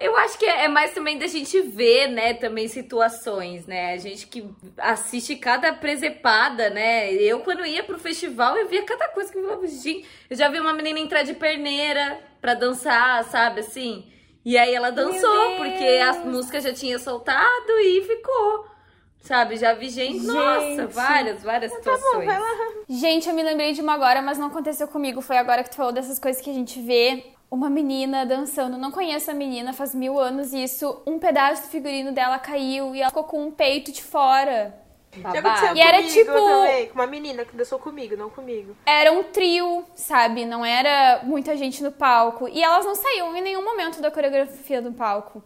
[0.00, 3.94] Eu acho que é mais também da gente ver, né, também situações, né?
[3.94, 7.12] A gente que assiste cada presepada, né?
[7.12, 10.48] Eu, quando ia pro festival, eu via cada coisa que eu falava, gente, eu já
[10.48, 14.08] vi uma menina entrar de perneira pra dançar, sabe, assim?
[14.44, 18.77] E aí ela dançou, porque a música já tinha soltado e ficou.
[19.20, 20.92] Sabe, já vi gente, nossa, Gente.
[20.92, 22.24] várias, várias situações.
[22.24, 22.72] vai lá.
[22.88, 25.20] Gente, eu me lembrei de uma agora, mas não aconteceu comigo.
[25.20, 27.24] Foi agora que tu falou dessas coisas que a gente vê.
[27.50, 31.02] Uma menina dançando, não conheço a menina, faz mil anos isso.
[31.06, 34.74] Um pedaço do figurino dela caiu e ela ficou com um peito de fora.
[35.16, 35.74] Já aconteceu.
[35.74, 38.76] E era tipo- também, com uma menina que dançou comigo, não comigo.
[38.84, 40.44] Era um trio, sabe?
[40.44, 42.46] Não era muita gente no palco.
[42.48, 45.42] E elas não saíam em nenhum momento da coreografia do palco.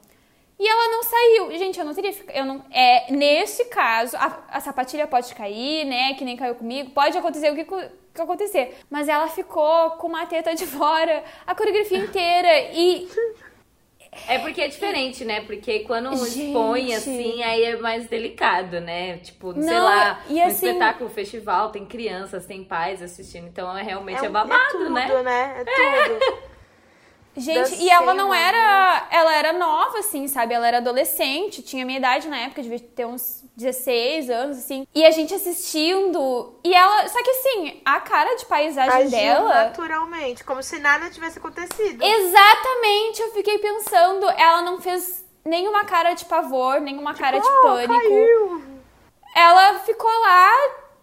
[0.64, 1.58] E ela não saiu.
[1.58, 2.36] Gente, eu não teria ficado.
[2.36, 6.14] Eu não, é, nesse caso, a, a sapatilha pode cair, né?
[6.14, 6.90] Que nem caiu comigo.
[6.90, 8.78] Pode acontecer o que, que acontecer.
[8.88, 12.70] Mas ela ficou com uma teta de fora a coreografia inteira.
[12.74, 13.08] E
[14.28, 15.40] É porque é diferente, né?
[15.40, 16.46] Porque quando Gente.
[16.46, 19.16] expõe assim, aí é mais delicado, né?
[19.18, 23.76] Tipo, sei Não, lá, e no assim- espetáculo, festival, tem crianças, tem pais assistindo, então
[23.76, 25.22] é realmente é, um- babado, tudo, né?
[25.24, 25.64] né?
[25.66, 26.51] É tudo.
[27.36, 29.08] Gente, e ela não era.
[29.10, 30.52] Ela era nova, assim, sabe?
[30.52, 34.86] Ela era adolescente, tinha minha idade na época, devia ter uns 16 anos, assim.
[34.94, 36.54] E a gente assistindo.
[36.62, 37.08] E ela.
[37.08, 39.54] Só que assim, a cara de paisagem Agiu dela.
[39.64, 42.02] naturalmente, como se nada tivesse acontecido.
[42.04, 47.62] Exatamente, eu fiquei pensando, ela não fez nenhuma cara de pavor, nenhuma cara de Oh,
[47.62, 47.94] pânico.
[47.94, 48.62] caiu.
[49.34, 50.52] Ela ficou lá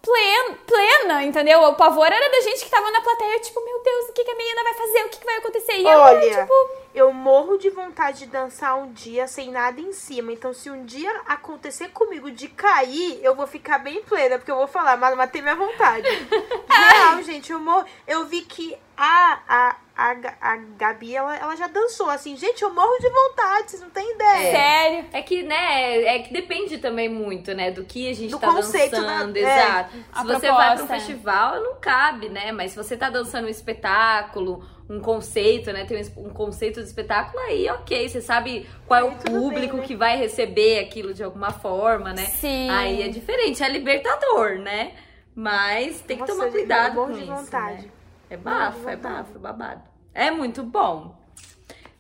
[0.02, 1.62] plena, plena, entendeu?
[1.64, 4.32] O pavor era da gente que tava na plateia, tipo, meu Deus, o que, que
[4.32, 5.06] a menina vai fazer?
[5.06, 5.74] O que, que vai acontecer?
[5.78, 6.54] E Olha, tipo.
[6.94, 10.32] Eu morro de vontade de dançar um dia sem nada em cima.
[10.32, 14.58] Então, se um dia acontecer comigo de cair, eu vou ficar bem plena, porque eu
[14.58, 16.08] vou falar, mas matei minha vontade.
[16.70, 17.86] Real, gente, eu morro.
[18.08, 22.36] Eu vi que a, a, a, a Gabi, ela, ela já dançou assim.
[22.36, 24.52] Gente, eu morro de vontade, vocês não têm ideia.
[24.52, 25.06] Sério.
[25.14, 28.48] É que, né, é que depende também muito, né, do que a gente Do tá
[28.48, 29.42] conceito da- dançando, é.
[29.42, 29.98] exato.
[30.12, 30.96] A Se você vai para um proposta.
[30.96, 36.02] festival, não cabe, né, mas se você tá dançando um espetáculo, um conceito, né, tem
[36.18, 39.88] um um conceito de espetáculo, aí ok, você sabe qual é o público bem, né?
[39.88, 42.26] que vai receber aquilo de alguma forma, né.
[42.26, 42.70] Sim.
[42.70, 44.94] Aí é diferente, é libertador, né,
[45.36, 47.84] mas tem que Nossa, tomar cuidado com de isso, vontade.
[47.84, 47.92] né.
[48.32, 49.82] É bafo, é bafo, é babado.
[50.14, 51.18] É muito bom.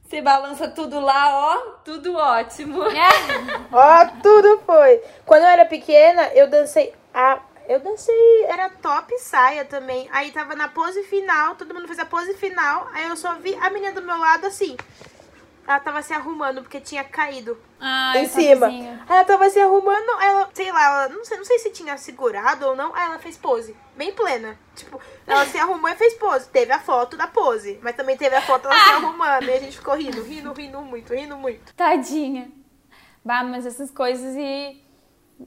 [0.04, 2.82] Você balança tudo lá, ó, tudo ótimo.
[3.72, 5.00] Ó, tudo foi.
[5.24, 6.94] Quando eu era pequena, eu dancei.
[7.14, 7.40] A,
[7.70, 8.44] eu dancei.
[8.46, 10.10] Era top saia também.
[10.12, 12.90] Aí tava na pose final, todo mundo fez a pose final.
[12.92, 14.76] Aí eu só vi a menina do meu lado assim.
[15.68, 18.66] Ela tava se arrumando porque tinha caído Ai, em cima.
[18.66, 19.04] topzinho.
[19.08, 21.70] Aí ela tava se arrumando, aí ela, sei lá, ela, não sei, não sei se
[21.70, 22.94] tinha segurado ou não.
[22.96, 24.58] Aí ela fez pose, bem plena.
[24.76, 26.50] Tipo, ela se arrumou e fez pose.
[26.50, 29.44] Teve a foto da pose, mas também teve a foto ela se arrumando.
[29.44, 31.72] E a gente ficou rindo, rindo, rindo muito, rindo muito.
[31.76, 32.50] Tadinha.
[33.24, 34.84] Bah, mas essas coisas e.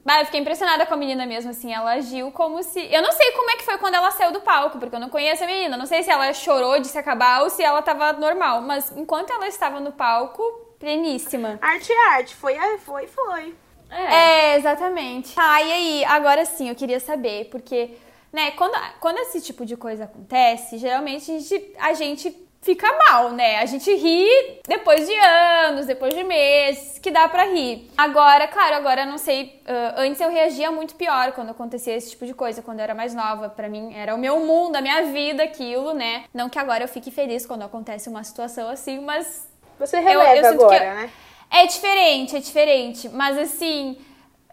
[0.03, 1.71] Bah, eu fiquei impressionada com a menina mesmo, assim.
[1.71, 2.79] Ela agiu como se.
[2.91, 5.09] Eu não sei como é que foi quando ela saiu do palco, porque eu não
[5.09, 5.77] conheço a menina.
[5.77, 8.61] Não sei se ela chorou de se acabar ou se ela tava normal.
[8.61, 10.41] Mas enquanto ela estava no palco,
[10.79, 11.59] pleníssima.
[11.61, 13.55] Arte é arte, foi, é, foi, foi.
[13.89, 15.35] É, exatamente.
[15.35, 17.91] Tá, e aí, agora sim, eu queria saber, porque,
[18.31, 22.31] né, quando, quando esse tipo de coisa acontece, geralmente a gente, a gente
[22.63, 23.59] fica mal, né?
[23.59, 24.27] A gente ri
[24.67, 27.91] depois de anos, depois de meses, que dá pra rir.
[27.97, 32.11] Agora, claro, agora eu não sei, ah, antes eu reagia muito pior quando acontecia esse
[32.11, 33.49] tipo de coisa, quando eu era mais nova.
[33.49, 36.23] Pra mim, era o meu mundo, a minha vida, aquilo, né?
[36.33, 39.47] Não que agora eu fique feliz quando acontece uma situação assim, mas
[39.77, 41.09] Você releva eu sinto agora, que- né?
[41.51, 43.09] é diferente, é diferente.
[43.09, 43.97] Mas assim,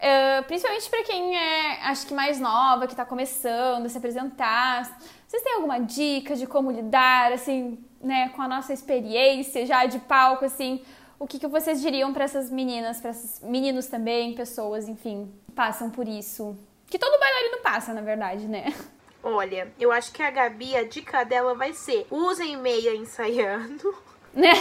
[0.00, 4.98] eh, principalmente pra quem é, acho que mais nova, que tá começando a se apresentar.
[5.30, 10.00] Vocês têm alguma dica de como lidar, assim, né, com a nossa experiência já de
[10.00, 10.84] palco, assim?
[11.20, 15.88] O que, que vocês diriam pra essas meninas, pra esses meninos também, pessoas, enfim, passam
[15.88, 16.58] por isso?
[16.88, 18.74] Que todo bailarino passa, na verdade, né?
[19.22, 23.94] Olha, eu acho que a Gabi, a dica dela vai ser: usem meia ensaiando.
[24.34, 24.50] Né?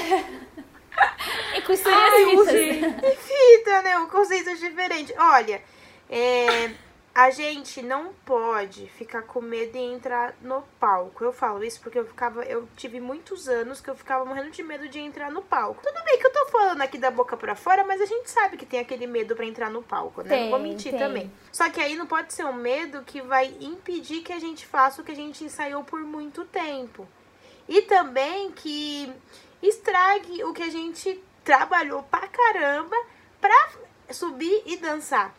[1.55, 2.51] E costurem as fitas.
[2.51, 3.17] gente.
[3.17, 3.97] Fita, né?
[3.99, 5.13] Um conceito diferente.
[5.17, 5.61] Olha,
[6.09, 6.71] é,
[7.19, 11.21] a gente não pode ficar com medo de entrar no palco.
[11.21, 14.63] Eu falo isso porque eu ficava, eu tive muitos anos que eu ficava morrendo de
[14.63, 15.83] medo de entrar no palco.
[15.83, 18.55] Tudo bem que eu tô falando aqui da boca para fora, mas a gente sabe
[18.55, 20.29] que tem aquele medo para entrar no palco, né?
[20.29, 20.99] Tem, não vou mentir tem.
[21.01, 21.31] também.
[21.51, 25.01] Só que aí não pode ser um medo que vai impedir que a gente faça
[25.01, 27.05] o que a gente ensaiou por muito tempo.
[27.67, 29.13] E também que
[29.61, 32.95] estrague o que a gente trabalhou pra caramba
[33.41, 33.71] pra
[34.09, 35.35] subir e dançar.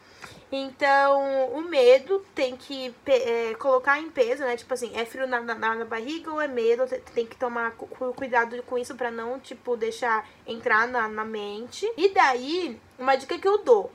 [0.53, 4.57] Então, o medo tem que é, colocar em peso, né?
[4.57, 6.85] Tipo assim, é frio na, na, na barriga ou é medo?
[7.15, 11.25] Tem- que tomar cu- cu- cuidado com isso pra não, tipo, deixar entrar na, na
[11.25, 11.91] mente.
[11.97, 13.93] E daí, uma dica que eu dou.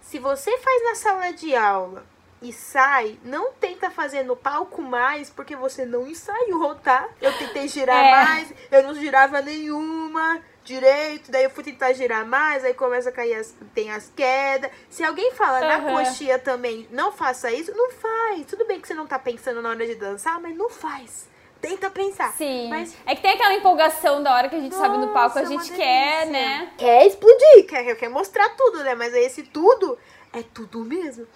[0.00, 2.06] Se você faz na sala de aula
[2.40, 7.06] e sai, não tenta fazer no palco mais, porque você não ensaiou, tá?
[7.20, 8.10] Eu tentei girar É.
[8.10, 13.12] mais, eu não girava nenhuma direito, daí eu fui tentar girar mais, aí começa a
[13.12, 14.70] cair, as, tem as quedas.
[14.88, 15.94] Se alguém fala na Aham.
[16.04, 18.46] coxinha também, não faça isso, não faz.
[18.46, 21.26] Tudo bem que você não tá pensando na hora de dançar, mas não faz.
[21.60, 22.32] Tenta pensar.
[22.34, 22.68] Sim.
[22.70, 25.42] Mas É que tem aquela empolgação da hora que a gente sobe no palco, a
[25.42, 26.72] Nossa, é gente quer, né?
[26.78, 28.94] quer explodir, quer, quer mostrar tudo, né?
[28.94, 29.98] Mas aí esse tudo
[30.32, 31.26] é tudo mesmo.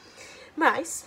[0.57, 1.05] Mas,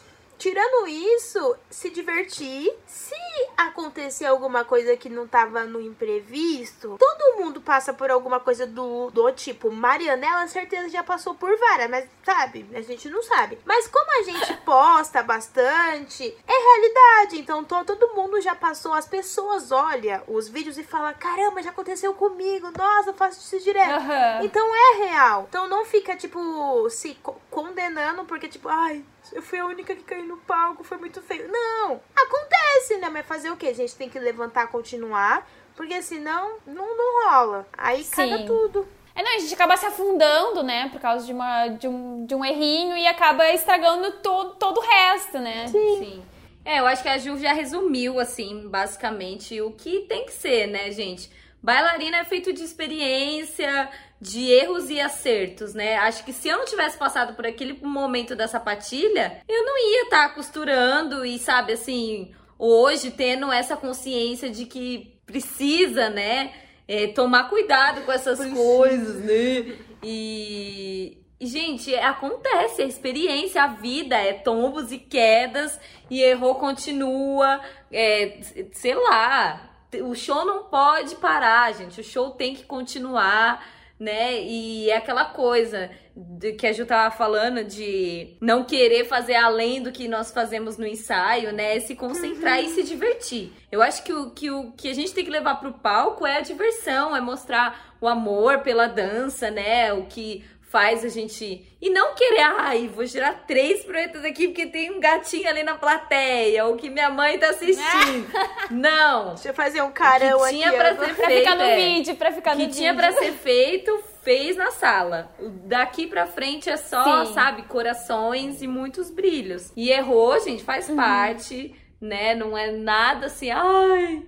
[0.50, 2.72] tirando isso, se divertir.
[2.86, 3.16] Se
[3.58, 9.10] acontecer alguma coisa que não tava no imprevisto, todo mundo passa por alguma coisa do,
[9.12, 9.72] do tipo.
[9.72, 12.66] Marianela, certeza já passou por várias, mas sabe?
[12.74, 13.58] A gente não sabe.
[13.66, 17.39] Mas como a gente posta bastante, é realidade.
[17.39, 18.93] Então to- todo mundo já passou.
[18.93, 22.72] As pessoas olham os vídeos e falam: caramba, já aconteceu comigo.
[22.78, 23.96] Nossa, eu faço isso direto.
[23.96, 24.43] Aham.
[24.43, 25.46] Então é real.
[25.50, 30.04] Então não fica, tipo, se co- condenando porque, tipo, ai, eu fui a única que
[30.04, 31.50] caiu no palco, foi muito feio.
[31.52, 33.10] Não, acontece, né?
[33.10, 33.68] Mas fazer o quê?
[33.68, 37.68] A gente tem que levantar, continuar, porque senão não, não rola.
[37.78, 38.46] Aí caga Sim.
[38.46, 38.88] tudo.
[39.16, 40.90] É, não, a gente acaba se afundando, né?
[40.90, 44.82] Por causa de, uma, de, um, de um errinho e acaba estragando todo, todo o
[44.82, 45.68] resto, né?
[45.68, 46.22] Sim.
[46.66, 50.68] É, eu acho que a Ju já resumiu, assim, basicamente o que tem que ser,
[50.68, 51.30] né, gente?
[51.62, 55.97] Bailarina é feito de experiência, de erros e acertos, né?
[55.97, 60.03] Acho que se eu não tivesse passado por aquele momento da sapatilha, eu não ia
[60.03, 66.53] estar costurando e, sabe, assim, hoje tendo essa consciência de que precisa, né,
[66.88, 69.76] é, tomar cuidado com essas coisas, né?
[70.03, 77.59] E, gente, acontece, a experiência, a vida é tombos e quedas, e errou, continua,
[77.91, 78.39] é,
[78.72, 79.72] sei lá.
[80.03, 82.01] O show não pode parar, gente.
[82.01, 83.66] O show tem que continuar,
[84.00, 84.41] né?
[84.41, 89.82] E é aquela coisa de que a Ju tava falando de não querer fazer além
[89.82, 91.80] do que nós fazemos no ensaio, né?
[91.80, 93.52] Se concentrar e se divertir.
[93.72, 96.38] Eu acho que o, que o que a gente tem que levar pro palco é
[96.38, 99.91] a diversão, é mostrar o amor pela dança, né?
[99.93, 101.76] O que faz a gente.
[101.82, 105.76] E não querer, ai, vou girar três proetas aqui porque tem um gatinho ali na
[105.76, 108.28] plateia, ou que minha mãe tá assistindo.
[108.72, 109.36] não.
[109.36, 110.55] Deixa eu fazer um carão que aqui.
[110.55, 111.39] tinha pra ser Pra feito.
[111.39, 111.76] ficar no é.
[111.76, 113.07] vídeo, pra ficar que no tinha vídeo.
[113.11, 115.32] pra ser feito, fez na sala.
[115.66, 117.34] Daqui pra frente é só, Sim.
[117.34, 119.72] sabe, corações e muitos brilhos.
[119.76, 120.95] E errou, gente, faz Uhum.
[120.95, 122.34] parte, né?
[122.36, 124.24] Não é nada assim, ai.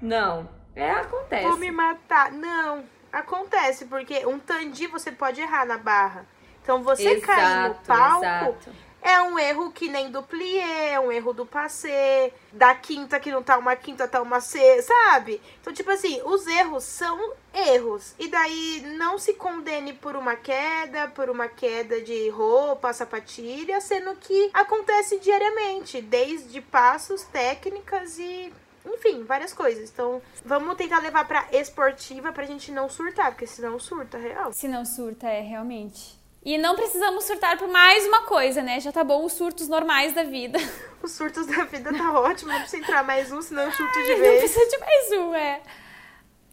[0.00, 0.48] Não.
[0.74, 1.46] É, acontece.
[1.46, 2.30] Vou me matar.
[2.32, 2.84] Não,
[3.18, 6.26] acontece, porque um tandi você pode errar na barra.
[6.62, 8.70] Então você cair no Exato, palco exato.
[9.00, 13.30] é um erro que nem do plié, é um erro do passé, da quinta que
[13.30, 15.40] não tá uma quinta, tá uma C, sabe?
[15.60, 18.14] Então, tipo assim, os erros são erros.
[18.18, 24.16] E daí não se condene por uma queda, por uma queda de roupa, sapatilha, sendo
[24.16, 28.52] que acontece diariamente, desde passos, técnicas e
[28.94, 29.90] enfim, várias coisas.
[29.90, 34.52] Então, vamos tentar levar pra esportiva pra gente não surtar, porque senão surta, real.
[34.52, 36.16] Se não surta, é, realmente.
[36.44, 38.78] E não precisamos surtar por mais uma coisa, né?
[38.78, 40.58] Já tá bom os surtos normais da vida.
[41.02, 44.08] Os surtos da vida tá ótimo, não precisa entrar mais um, senão eu surto de
[44.14, 44.38] Não vez.
[44.40, 45.60] precisa de mais um, é.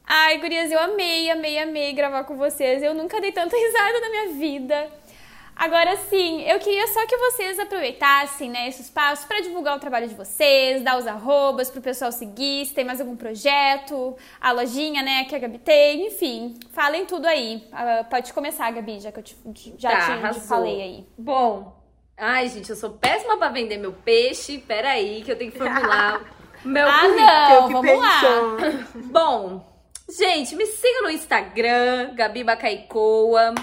[0.05, 2.83] Ai, gurias, eu amei, amei, amei gravar com vocês.
[2.83, 4.91] Eu nunca dei tanta risada na minha vida.
[5.55, 10.07] Agora sim, eu queria só que vocês aproveitassem né, esse espaço para divulgar o trabalho
[10.07, 15.01] de vocês, dar os arrobas pro pessoal seguir, se tem mais algum projeto, a lojinha,
[15.03, 17.67] né, que a Gabi tem, enfim, falem tudo aí.
[17.71, 19.37] Ah, pode começar, Gabi, já que eu te-
[19.77, 21.07] já Tá, te, te falei aí.
[21.17, 21.75] Bom,
[22.17, 24.57] ai, gente, eu sou péssima pra vender meu peixe.
[24.57, 26.21] Peraí, que eu tenho que formular
[26.65, 28.19] o meu Ah, não, vamos lá.
[28.57, 29.01] pensou.
[29.03, 29.65] Bom,
[30.09, 33.53] gente, me siga no Instagram, Gabi Bacaicoa.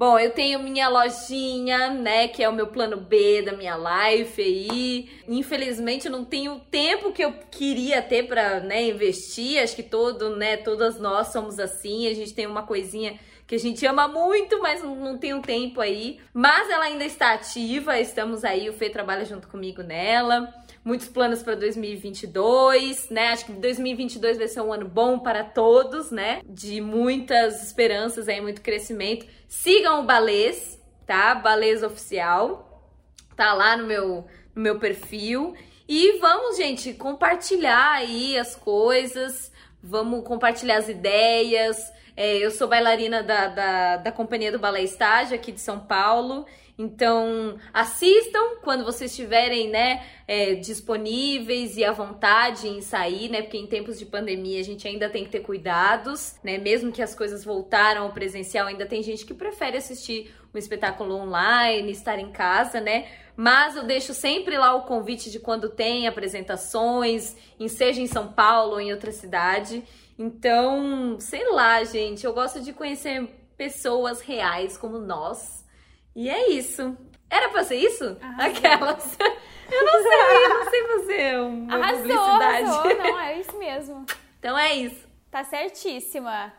[0.00, 4.40] Bom, eu tenho minha lojinha, né, que é o meu plano B da minha life
[4.40, 5.10] aí.
[5.28, 9.62] Infelizmente, eu não tenho o tempo que eu queria ter pra, né, investir.
[9.62, 12.08] Acho que todo, né, todas nós somos assim.
[12.08, 15.42] A gente tem uma coisinha que a gente ama muito, mas não, não tem um
[15.42, 16.18] tempo aí.
[16.32, 20.48] Mas ela ainda está ativa, estamos aí, o Fê trabalha junto comigo nela.
[20.82, 23.28] Muitos planos para 2022, né?
[23.28, 26.40] Acho que 2022 vai ser um ano bom para todos, né?
[26.46, 29.26] De muitas esperanças aí, muito crescimento.
[29.46, 31.34] Sigam o Balês, tá?
[31.34, 32.66] Balês Oficial.
[33.36, 35.54] Tá lá no meu, no meu perfil.
[35.86, 39.52] E vamos, gente, compartilhar aí as coisas,
[39.82, 41.92] vamos compartilhar as ideias.
[42.16, 46.46] É, eu sou bailarina da, da, da Companhia do Balé Estágio aqui de São Paulo.
[46.82, 53.58] Então, assistam quando vocês estiverem, né, é, disponíveis e à vontade em sair, né, porque
[53.58, 57.14] em tempos de pandemia a gente ainda tem que ter cuidados, né, mesmo que as
[57.14, 62.32] coisas voltaram ao presencial, ainda tem gente que prefere assistir um espetáculo online, estar em
[62.32, 68.00] casa, né, mas eu deixo sempre lá o convite de quando tem apresentações, em, seja
[68.00, 69.84] em São Paulo ou em outra cidade.
[70.18, 75.60] Então, sei lá, gente, eu gosto de conhecer pessoas reais como nós.
[76.14, 76.96] E é isso.
[77.28, 78.16] Era pra ser isso?
[78.20, 78.50] Arrasou.
[78.56, 79.18] Aquelas.
[79.70, 82.64] Eu não sei, eu não sei fazer uma Arrasou, publicidade.
[82.64, 82.96] arrasou.
[82.96, 84.06] Não, é isso mesmo.
[84.40, 85.06] Então é isso.
[85.30, 86.52] Tá certíssima.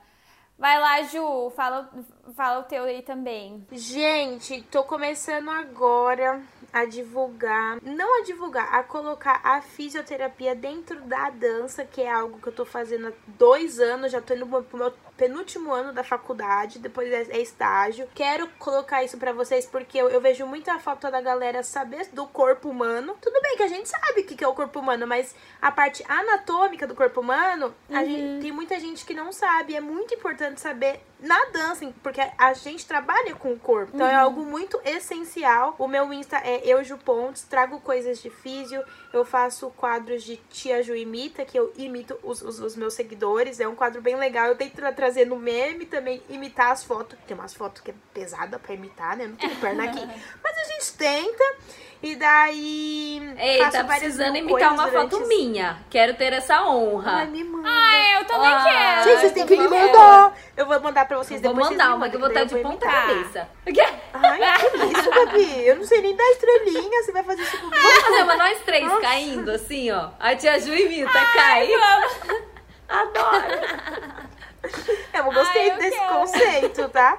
[0.57, 1.89] Vai lá, Ju, fala,
[2.37, 3.67] fala o teu aí também.
[3.73, 6.41] Gente, tô começando agora
[6.71, 12.39] a divulgar, não a divulgar, a colocar a fisioterapia dentro da dança, que é algo
[12.39, 16.03] que eu tô fazendo há dois anos, já tô indo pro meu penúltimo ano da
[16.03, 18.09] faculdade, depois é, é estágio.
[18.15, 22.25] Quero colocar isso pra vocês porque eu, eu vejo muita falta da galera saber do
[22.25, 23.15] corpo humano.
[23.21, 25.71] Tudo bem que a gente sabe o que que é o corpo humano, mas a
[25.71, 29.75] parte anatômica do corpo humano, a gente, tem muita gente que não sabe.
[29.75, 33.91] É muito importante saber na dança, porque a gente trabalha com o corpo.
[33.93, 35.75] Então é algo muito essencial.
[35.77, 38.83] O meu Insta é Euju Pontes, trago coisas de físio,
[39.13, 43.59] eu faço quadros de Tia Ju Imita, que eu imito os, os, os meus seguidores.
[43.59, 44.47] É um quadro bem legal.
[44.47, 47.17] Eu tento tra- trazer no meme também, imitar as fotos.
[47.27, 49.27] Tem umas fotos que é pesada pra imitar, né?
[49.27, 49.99] Não tenho perna aqui.
[50.43, 51.55] Mas a gente tenta.
[52.03, 53.33] E daí.
[53.37, 55.77] Ei, faço tá precisando imitar uma foto minha.
[55.87, 57.25] Quero ter essa Ai, honra.
[57.25, 57.69] me manda.
[57.69, 59.03] Ah, eu também Ah, quero.
[59.03, 60.33] Gente, vocês têm eu que me mandar.
[60.57, 61.67] Eu vou mandar pra vocês Vou depois.
[61.67, 63.47] vocês mandar uma que eu vou estar de ponta cabeça.
[64.13, 65.67] Ai, que isso, Gabi?
[65.67, 67.03] Eu não sei nem dar estrelinha.
[67.03, 67.81] Você vai fazer isso comigo?
[67.81, 70.09] Vamos fazer uma nós três caindo, assim, ó.
[70.19, 71.67] A tia Ju imita, cai.
[71.67, 72.41] Vamos.
[72.89, 73.45] Adoro.
[75.13, 76.13] Eu gostei Ai, eu desse quero.
[76.13, 77.17] conceito, tá?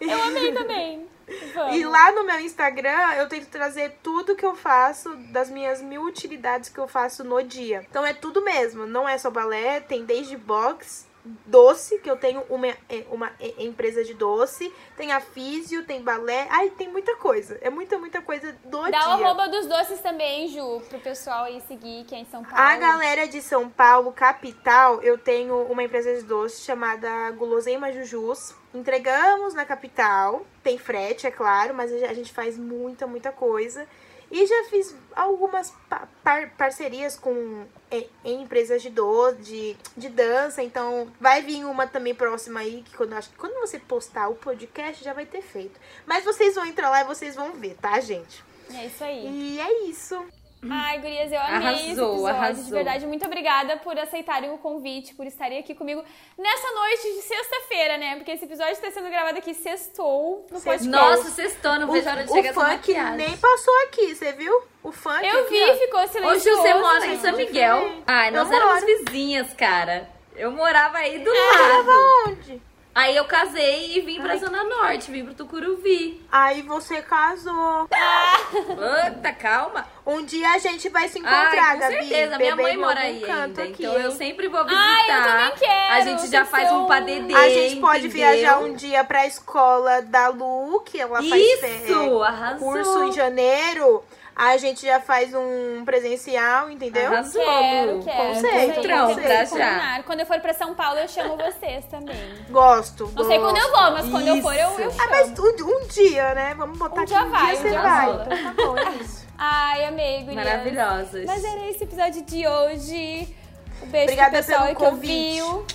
[0.00, 1.09] Eu amei também.
[1.54, 1.76] Vamos.
[1.76, 6.02] E lá no meu Instagram eu tento trazer tudo que eu faço, das minhas mil
[6.02, 7.84] utilidades que eu faço no dia.
[7.88, 12.42] Então é tudo mesmo, não é só balé, tem desde box, doce, que eu tenho
[12.48, 17.16] uma, é, uma é, empresa de doce, tem a físio, tem balé, ai, tem muita
[17.16, 17.58] coisa.
[17.60, 19.08] É muita, muita coisa do Dá dia.
[19.08, 22.56] o arroba dos doces também, Ju, pro pessoal aí seguir, que é em São Paulo.
[22.56, 28.54] A galera de São Paulo, capital, eu tenho uma empresa de doce chamada Guloseima Jujus.
[28.72, 33.86] Entregamos na capital, tem frete, é claro, mas a gente faz muita, muita coisa.
[34.30, 40.08] E já fiz algumas pa- par- parcerias com é, em empresas de, do, de, de
[40.08, 44.28] dança, então vai vir uma também próxima aí, que quando, acho que quando você postar
[44.28, 45.80] o podcast já vai ter feito.
[46.06, 48.44] Mas vocês vão entrar lá e vocês vão ver, tá, gente?
[48.72, 49.26] É isso aí.
[49.26, 50.24] E é isso.
[50.68, 52.26] Ai, gurias, eu amei esse Arrasou, episódio.
[52.36, 52.64] arrasou.
[52.64, 56.04] De verdade, muito obrigada por aceitarem o convite, por estarem aqui comigo
[56.36, 58.16] nessa noite de sexta-feira, né?
[58.16, 60.86] Porque esse episódio está sendo gravado aqui sextou no podcast.
[60.88, 64.14] Nossa, sextou, não O, vejo a hora de o chegar essa funk nem passou aqui,
[64.14, 64.52] você viu?
[64.82, 65.74] O funk Eu aqui, vi, ó.
[65.76, 66.62] ficou Hoje silencioso.
[66.62, 67.18] você mora em.
[67.20, 67.92] São Miguel.
[68.06, 68.86] Ai, nós Eu éramos moro.
[69.04, 70.10] vizinhas, cara.
[70.36, 71.90] Eu morava aí do Tava lado.
[72.28, 72.62] onde?
[72.92, 74.38] Aí eu casei e vim pra Ai.
[74.38, 76.20] Zona Norte, vim pro Tucuruvi.
[76.30, 77.88] Aí você casou.
[78.50, 79.86] Puta, calma.
[80.04, 81.94] Um dia a gente vai se encontrar, Ai, com Gabi.
[82.08, 82.36] certeza.
[82.38, 83.62] Minha mãe mora aí ainda.
[83.62, 84.82] aqui, então eu sempre vou visitar.
[84.82, 85.92] Ai, eu também quero.
[85.92, 88.10] A gente já faz um padedê, A gente pode entendeu?
[88.32, 92.58] viajar um dia pra escola da Lu, que ela faz Isso, arrasou.
[92.72, 94.02] curso em janeiro.
[94.42, 97.12] A gente já faz um presencial, entendeu?
[97.12, 97.42] Arrasou.
[97.44, 98.16] Quero, quero.
[98.34, 99.20] Conceito, conceito.
[99.20, 100.02] pra já.
[100.04, 102.16] Quando eu for pra São Paulo, eu chamo vocês também.
[102.48, 103.12] Gosto.
[103.14, 104.98] Não sei quando eu vou, mas quando eu for, eu, eu Isso.
[104.98, 105.02] chamo.
[105.02, 106.54] Ah, mas um, um dia, né?
[106.56, 108.10] Vamos botar Um aqui dia um vai, dia um você dia vai.
[108.10, 109.26] Então tá bom, é isso.
[109.36, 110.34] Ai, amei, gurias.
[110.36, 111.24] Maravilhosas.
[111.26, 113.36] Mas era esse episódio de hoje.
[113.82, 115.42] Um beijo Obrigada pro pessoal que convite.
[115.42, 115.66] ouviu.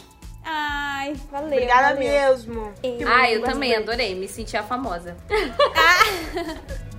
[0.44, 1.48] Ai, valeu.
[1.54, 2.00] Obrigada valeu.
[2.00, 2.74] mesmo.
[2.84, 4.16] Eu- Ah, eu também adorei.
[4.16, 5.16] Me senti a famosa.